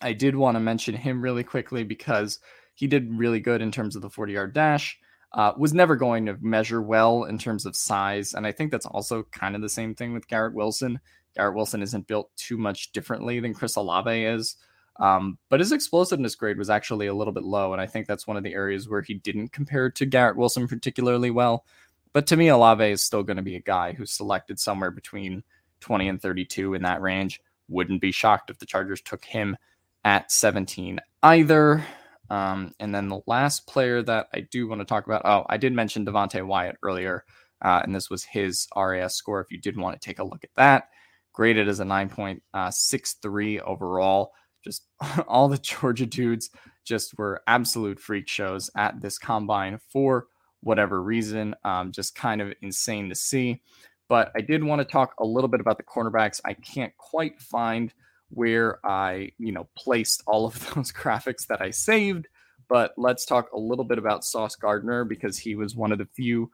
I 0.00 0.12
did 0.12 0.36
want 0.36 0.54
to 0.54 0.60
mention 0.60 0.94
him 0.94 1.20
really 1.20 1.42
quickly 1.42 1.82
because 1.82 2.38
he 2.74 2.86
did 2.86 3.18
really 3.18 3.40
good 3.40 3.62
in 3.62 3.72
terms 3.72 3.96
of 3.96 4.02
the 4.02 4.10
40 4.10 4.32
yard 4.32 4.54
dash. 4.54 4.96
Uh, 5.32 5.52
was 5.56 5.72
never 5.72 5.96
going 5.96 6.26
to 6.26 6.36
measure 6.40 6.82
well 6.82 7.24
in 7.24 7.38
terms 7.38 7.66
of 7.66 7.74
size. 7.74 8.34
And 8.34 8.46
I 8.46 8.52
think 8.52 8.70
that's 8.70 8.86
also 8.86 9.22
kind 9.32 9.56
of 9.56 9.62
the 9.62 9.68
same 9.68 9.94
thing 9.94 10.12
with 10.12 10.28
Garrett 10.28 10.54
Wilson. 10.54 11.00
Garrett 11.36 11.54
Wilson 11.54 11.82
isn't 11.82 12.06
built 12.06 12.30
too 12.36 12.56
much 12.56 12.92
differently 12.92 13.40
than 13.40 13.54
Chris 13.54 13.76
Olave 13.76 14.24
is. 14.24 14.56
Um, 15.00 15.38
but 15.48 15.60
his 15.60 15.72
explosiveness 15.72 16.34
grade 16.34 16.58
was 16.58 16.70
actually 16.70 17.06
a 17.06 17.14
little 17.14 17.32
bit 17.32 17.44
low. 17.44 17.72
And 17.72 17.80
I 17.80 17.86
think 17.86 18.06
that's 18.06 18.26
one 18.26 18.36
of 18.36 18.42
the 18.42 18.54
areas 18.54 18.88
where 18.88 19.02
he 19.02 19.14
didn't 19.14 19.52
compare 19.52 19.90
to 19.90 20.06
Garrett 20.06 20.36
Wilson 20.36 20.68
particularly 20.68 21.30
well. 21.30 21.64
But 22.12 22.26
to 22.28 22.36
me, 22.36 22.48
Olave 22.48 22.84
is 22.84 23.02
still 23.02 23.22
going 23.22 23.38
to 23.38 23.42
be 23.42 23.56
a 23.56 23.60
guy 23.60 23.92
who's 23.92 24.12
selected 24.12 24.60
somewhere 24.60 24.90
between 24.90 25.44
20 25.80 26.08
and 26.08 26.20
32 26.20 26.74
in 26.74 26.82
that 26.82 27.00
range. 27.00 27.40
Wouldn't 27.68 28.02
be 28.02 28.12
shocked 28.12 28.50
if 28.50 28.58
the 28.58 28.66
Chargers 28.66 29.00
took 29.00 29.24
him 29.24 29.56
at 30.04 30.30
17 30.30 31.00
either. 31.22 31.84
Um, 32.28 32.74
and 32.80 32.94
then 32.94 33.08
the 33.08 33.20
last 33.26 33.66
player 33.66 34.02
that 34.02 34.28
I 34.34 34.40
do 34.40 34.66
want 34.66 34.80
to 34.80 34.84
talk 34.84 35.06
about, 35.06 35.22
oh, 35.24 35.44
I 35.48 35.56
did 35.56 35.72
mention 35.72 36.06
Devonte 36.06 36.44
Wyatt 36.46 36.76
earlier, 36.82 37.24
uh, 37.60 37.80
and 37.84 37.94
this 37.94 38.08
was 38.08 38.24
his 38.24 38.68
RAS 38.74 39.14
score. 39.14 39.40
If 39.40 39.50
you 39.50 39.58
did 39.58 39.76
want 39.76 40.00
to 40.00 40.04
take 40.04 40.18
a 40.18 40.24
look 40.24 40.44
at 40.44 40.54
that, 40.56 40.88
graded 41.32 41.68
as 41.68 41.80
a 41.80 41.84
9.63 41.84 43.60
uh, 43.60 43.64
overall. 43.64 44.32
Just 44.64 44.86
all 45.28 45.48
the 45.48 45.58
Georgia 45.58 46.06
dudes 46.06 46.50
just 46.84 47.16
were 47.18 47.42
absolute 47.46 48.00
freak 48.00 48.28
shows 48.28 48.70
at 48.76 49.00
this 49.00 49.18
combine 49.18 49.78
for 49.92 50.26
whatever 50.62 51.02
reason. 51.02 51.54
Um, 51.64 51.92
just 51.92 52.14
kind 52.14 52.40
of 52.40 52.52
insane 52.62 53.08
to 53.08 53.14
see. 53.14 53.60
But 54.08 54.30
I 54.36 54.40
did 54.40 54.62
want 54.62 54.80
to 54.80 54.84
talk 54.84 55.14
a 55.18 55.24
little 55.24 55.48
bit 55.48 55.60
about 55.60 55.78
the 55.78 55.84
cornerbacks. 55.84 56.40
I 56.44 56.54
can't 56.54 56.94
quite 56.98 57.40
find 57.40 57.92
where 58.28 58.78
I, 58.84 59.30
you 59.38 59.52
know, 59.52 59.68
placed 59.76 60.22
all 60.26 60.46
of 60.46 60.58
those 60.74 60.92
graphics 60.92 61.46
that 61.46 61.60
I 61.60 61.70
saved, 61.70 62.28
but 62.68 62.92
let's 62.96 63.26
talk 63.26 63.50
a 63.52 63.58
little 63.58 63.84
bit 63.84 63.98
about 63.98 64.24
Sauce 64.24 64.56
Gardner 64.56 65.04
because 65.04 65.38
he 65.38 65.54
was 65.54 65.76
one 65.76 65.92
of 65.92 65.98
the 65.98 66.08
few 66.14 66.50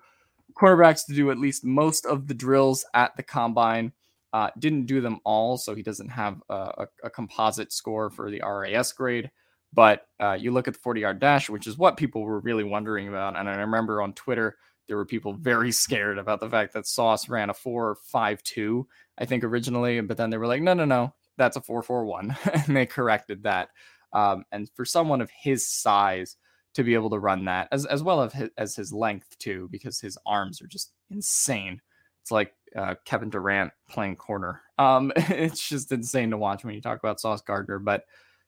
cornerbacks 0.54 1.06
to 1.06 1.14
do 1.14 1.30
at 1.30 1.38
least 1.38 1.64
most 1.64 2.06
of 2.06 2.26
the 2.26 2.34
drills 2.34 2.84
at 2.94 3.16
the 3.16 3.22
combine. 3.22 3.92
Uh, 4.32 4.50
didn't 4.58 4.86
do 4.86 5.00
them 5.00 5.20
all, 5.24 5.56
so 5.56 5.74
he 5.74 5.82
doesn't 5.82 6.10
have 6.10 6.42
a, 6.50 6.86
a, 7.02 7.08
composite 7.08 7.72
score 7.72 8.10
for 8.10 8.30
the 8.30 8.42
RAS 8.46 8.92
grade. 8.92 9.30
But 9.72 10.06
uh, 10.20 10.36
you 10.38 10.50
look 10.50 10.68
at 10.68 10.74
the 10.74 10.80
40 10.80 11.00
yard 11.00 11.18
dash, 11.18 11.48
which 11.48 11.66
is 11.66 11.78
what 11.78 11.96
people 11.96 12.22
were 12.22 12.40
really 12.40 12.64
wondering 12.64 13.08
about. 13.08 13.38
And 13.38 13.48
I 13.48 13.56
remember 13.56 14.02
on 14.02 14.12
Twitter, 14.12 14.56
there 14.86 14.96
were 14.96 15.06
people 15.06 15.34
very 15.34 15.70
scared 15.84 16.18
about 16.18 16.40
the 16.40 16.50
fact 16.50 16.74
that 16.74 16.86
Sauce 16.86 17.28
ran 17.28 17.50
a 17.50 17.54
four 17.54 17.96
five 18.04 18.42
two, 18.42 18.86
I 19.18 19.24
think 19.24 19.44
originally, 19.44 20.00
but 20.00 20.16
then 20.16 20.30
they 20.30 20.38
were 20.38 20.46
like, 20.46 20.62
no, 20.62 20.74
no, 20.74 20.84
no, 20.84 21.14
that's 21.36 21.56
a 21.56 21.60
four 21.60 21.82
four 21.82 22.04
one, 22.04 22.36
and 22.52 22.76
they 22.76 22.86
corrected 22.86 23.44
that. 23.44 23.68
Um, 24.12 24.44
and 24.52 24.68
for 24.74 24.84
someone 24.84 25.20
of 25.20 25.30
his 25.30 25.68
size 25.68 26.36
to 26.74 26.82
be 26.82 26.94
able 26.94 27.10
to 27.10 27.18
run 27.18 27.44
that, 27.44 27.68
as, 27.72 27.84
as 27.86 28.02
well 28.02 28.22
as 28.22 28.32
his, 28.32 28.50
as 28.56 28.76
his 28.76 28.92
length, 28.92 29.38
too, 29.38 29.68
because 29.70 30.00
his 30.00 30.16
arms 30.26 30.62
are 30.62 30.66
just 30.66 30.92
insane. 31.10 31.80
It's 32.28 32.32
like 32.32 32.52
uh, 32.76 32.94
Kevin 33.06 33.30
Durant 33.30 33.72
playing 33.88 34.16
corner. 34.16 34.60
Um, 34.76 35.12
it's 35.16 35.66
just 35.66 35.90
insane 35.90 36.28
to 36.30 36.36
watch 36.36 36.62
when 36.62 36.74
you 36.74 36.82
talk 36.82 36.98
about 36.98 37.20
Sauce 37.20 37.40
Gardner. 37.40 37.78
But 37.78 38.04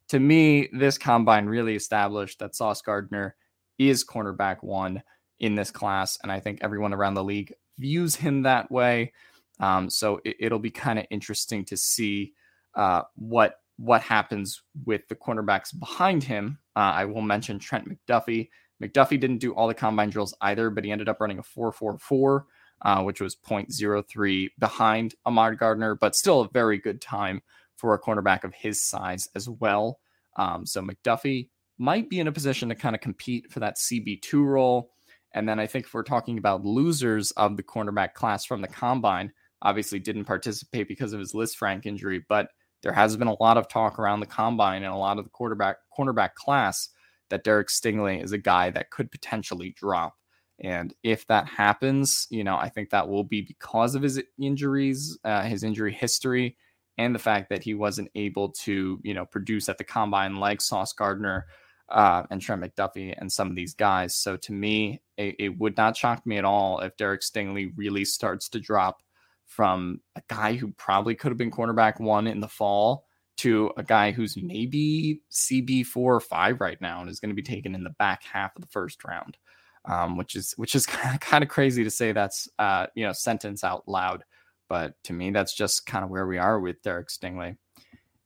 to 0.09 0.21
me, 0.21 0.69
this 0.71 0.99
combine 0.99 1.47
really 1.47 1.77
established 1.77 2.40
that 2.40 2.55
Sauce 2.55 2.83
Gardner 2.83 3.37
is 3.79 4.05
cornerback 4.05 4.62
one 4.62 5.03
in 5.38 5.55
this 5.55 5.71
class. 5.71 6.19
And 6.23 6.31
I 6.31 6.40
think 6.40 6.59
everyone 6.61 6.93
around 6.93 7.14
the 7.14 7.25
league 7.25 7.55
views 7.79 8.14
him 8.14 8.43
that 8.43 8.71
way. 8.71 9.14
Um, 9.61 9.88
so 9.88 10.21
it, 10.27 10.53
will 10.53 10.59
be 10.59 10.71
kind 10.71 10.99
of 10.99 11.07
interesting 11.11 11.64
to 11.64 11.77
see 11.79 12.35
uh, 12.75 13.03
what 13.14 13.61
what 13.79 14.03
happens 14.03 14.61
with 14.85 15.09
the 15.09 15.16
cornerbacks 15.16 15.71
behind 15.79 16.23
him. 16.23 16.59
Uh, 16.77 16.81
I 16.81 17.07
will 17.07 17.23
mention 17.23 17.59
Trent 17.59 17.88
McDuffie. 17.88 18.51
McDuffie 18.83 19.19
didn't 19.19 19.38
do 19.38 19.55
all 19.55 19.69
the 19.69 19.75
combine 19.75 20.11
drills 20.11 20.35
either, 20.43 20.69
but 20.69 20.85
he 20.85 20.93
ended 20.93 21.09
up 21.09 21.19
running 21.19 21.38
a 21.38 21.43
4.44, 21.43 22.45
uh, 22.83 23.03
which 23.03 23.21
was 23.21 23.37
0.03 23.37 24.49
behind 24.59 25.14
Ahmad 25.27 25.59
Gardner, 25.59 25.95
but 25.95 26.16
still 26.16 26.40
a 26.40 26.49
very 26.49 26.79
good 26.79 27.01
time 27.01 27.43
for 27.77 27.95
a 27.95 28.01
cornerback 28.01 28.45
of 28.45 28.55
his 28.55 28.83
size 28.83 29.29
as 29.35 29.49
well. 29.49 30.01
Um, 30.37 30.66
so 30.66 30.83
McDuffie 30.83 31.49
might 31.79 32.11
be 32.11 32.21
in 32.21 32.29
a 32.29 32.33
position 32.33 32.69
to 32.69 32.75
kind 32.75 32.95
of 32.95 33.01
compete 33.01 33.51
for 33.51 33.61
that 33.61 33.77
CB2 33.77 34.45
role. 34.45 34.90
And 35.33 35.49
then 35.49 35.59
I 35.59 35.66
think 35.66 35.87
if 35.87 35.95
we're 35.95 36.03
talking 36.03 36.38
about 36.38 36.64
losers 36.64 37.31
of 37.33 37.57
the 37.57 37.62
cornerback 37.62 38.14
class 38.14 38.45
from 38.45 38.61
the 38.61 38.69
combine, 38.69 39.33
obviously 39.62 39.99
didn't 39.99 40.25
participate 40.25 40.88
because 40.88 41.12
of 41.12 41.21
his 41.21 41.33
Lisfranc 41.33 41.87
injury, 41.87 42.25
but 42.29 42.49
there 42.83 42.93
has 42.93 43.16
been 43.16 43.29
a 43.29 43.43
lot 43.43 43.57
of 43.57 43.69
talk 43.69 43.99
around 43.99 44.21
the 44.21 44.27
combine 44.27 44.83
and 44.83 44.93
a 44.93 44.97
lot 44.97 45.19
of 45.19 45.25
the 45.25 45.31
quarterback 45.31 45.77
cornerback 45.97 46.35
class 46.35 46.88
that 47.29 47.45
Derek 47.45 47.69
Stingley 47.69 48.23
is 48.23 48.33
a 48.33 48.38
guy 48.38 48.71
that 48.71 48.90
could 48.90 49.11
potentially 49.11 49.75
drop. 49.77 50.14
And 50.61 50.94
if 51.03 51.27
that 51.29 51.46
happens, 51.46 52.27
you 52.31 52.44
know, 52.44 52.57
I 52.57 52.68
think 52.68 52.90
that 52.90 53.09
will 53.09 53.25
be 53.25 53.42
because 53.42 53.94
of 53.94 54.03
his 54.03 54.23
injuries, 54.38 55.18
uh, 55.25 55.42
his 55.42 55.62
injury 55.62 55.92
history, 55.92 56.57
and 56.99 57.14
the 57.14 57.18
fact 57.18 57.49
that 57.49 57.62
he 57.62 57.75
wasn't 57.75 58.11
able 58.14 58.51
to, 58.51 59.01
you 59.03 59.14
know, 59.14 59.25
produce 59.25 59.68
at 59.68 59.79
the 59.79 59.85
combine 59.85 60.37
like 60.37 60.61
Sauce 60.61 60.92
Gardner 60.92 61.46
uh, 61.88 62.25
and 62.31 62.40
Trent 62.40 62.62
McDuffie 62.62 63.14
and 63.16 63.33
some 63.33 63.49
of 63.49 63.57
these 63.57 63.75
guys. 63.75 64.14
So 64.14 64.37
to 64.37 64.53
me, 64.53 65.01
it, 65.16 65.37
it 65.38 65.59
would 65.59 65.77
not 65.77 65.96
shock 65.96 66.27
me 66.27 66.37
at 66.37 66.44
all 66.44 66.81
if 66.81 66.96
Derek 66.96 67.23
Stingley 67.23 67.73
really 67.77 68.05
starts 68.05 68.49
to 68.51 68.61
drop 68.61 69.03
from 69.46 70.01
a 70.14 70.23
guy 70.29 70.55
who 70.55 70.73
probably 70.73 71.14
could 71.14 71.31
have 71.31 71.38
been 71.38 71.51
cornerback 71.51 72.01
one 72.01 72.27
in 72.27 72.40
the 72.40 72.49
fall 72.49 73.07
to 73.38 73.73
a 73.77 73.83
guy 73.83 74.12
who's 74.12 74.37
maybe 74.37 75.23
CB 75.33 75.87
four 75.87 76.14
or 76.14 76.20
five 76.20 76.61
right 76.61 76.81
now 76.81 77.01
and 77.01 77.09
is 77.09 77.18
going 77.18 77.31
to 77.31 77.35
be 77.35 77.42
taken 77.42 77.75
in 77.75 77.83
the 77.83 77.90
back 77.90 78.23
half 78.23 78.55
of 78.55 78.62
the 78.62 78.68
first 78.68 79.03
round, 79.03 79.38
um, 79.87 80.16
which 80.16 80.37
is 80.37 80.53
which 80.57 80.75
is 80.75 80.87
kind 81.21 81.45
of 81.45 81.49
crazy 81.51 81.85
to 81.85 81.90
say 81.90 82.12
that's 82.12 82.49
uh, 82.59 82.87
you 82.95 83.05
know 83.05 83.12
sentence 83.12 83.64
out 83.64 83.87
loud, 83.87 84.25
but 84.69 84.95
to 85.05 85.12
me 85.12 85.31
that's 85.31 85.55
just 85.55 85.87
kind 85.87 86.05
of 86.05 86.11
where 86.11 86.27
we 86.27 86.38
are 86.38 86.61
with 86.61 86.83
Derek 86.83 87.09
Stingley. 87.09 87.57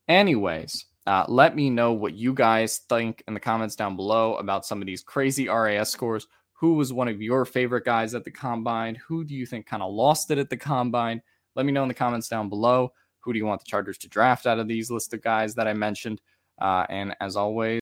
Anyways, 0.09 0.87
uh, 1.07 1.25
let 1.29 1.55
me 1.55 1.71
know 1.71 1.93
what 1.93 2.15
you 2.15 2.33
guys 2.33 2.81
think 2.89 3.23
in 3.29 3.35
the 3.35 3.41
comments 3.41 3.77
down 3.77 3.97
below 3.97 4.37
about 4.37 4.67
some 4.67 4.81
of 4.81 4.87
these 4.87 5.03
crazy 5.03 5.49
RAS 5.49 5.91
scores. 5.91 6.27
Who 6.55 6.75
was 6.75 6.93
one 6.93 7.09
of 7.09 7.21
your 7.21 7.45
favorite 7.45 7.85
guys 7.85 8.15
at 8.15 8.25
the 8.25 8.31
combine? 8.31 8.95
Who 9.07 9.25
do 9.25 9.35
you 9.35 9.45
think 9.45 9.67
kind 9.67 9.83
of 9.83 9.93
lost 9.93 10.31
it 10.31 10.39
at 10.39 10.49
the 10.49 10.57
combine? 10.57 11.21
Let 11.57 11.67
me 11.67 11.73
know 11.73 11.83
in 11.83 11.89
the 11.89 11.95
comments 11.95 12.29
down 12.29 12.49
below. 12.49 12.93
Who 13.21 13.33
do 13.33 13.39
you 13.39 13.47
want 13.47 13.61
the 13.61 13.69
Chargers 13.69 13.99
to 13.99 14.09
draft 14.09 14.47
out 14.47 14.59
of 14.59 14.69
these 14.69 14.91
list 14.91 15.13
of 15.13 15.23
guys 15.23 15.55
that 15.55 15.69
I 15.69 15.75
mentioned? 15.75 16.21
Uh, 16.61 16.87
and 16.89 17.17
as 17.21 17.37
always, 17.37 17.73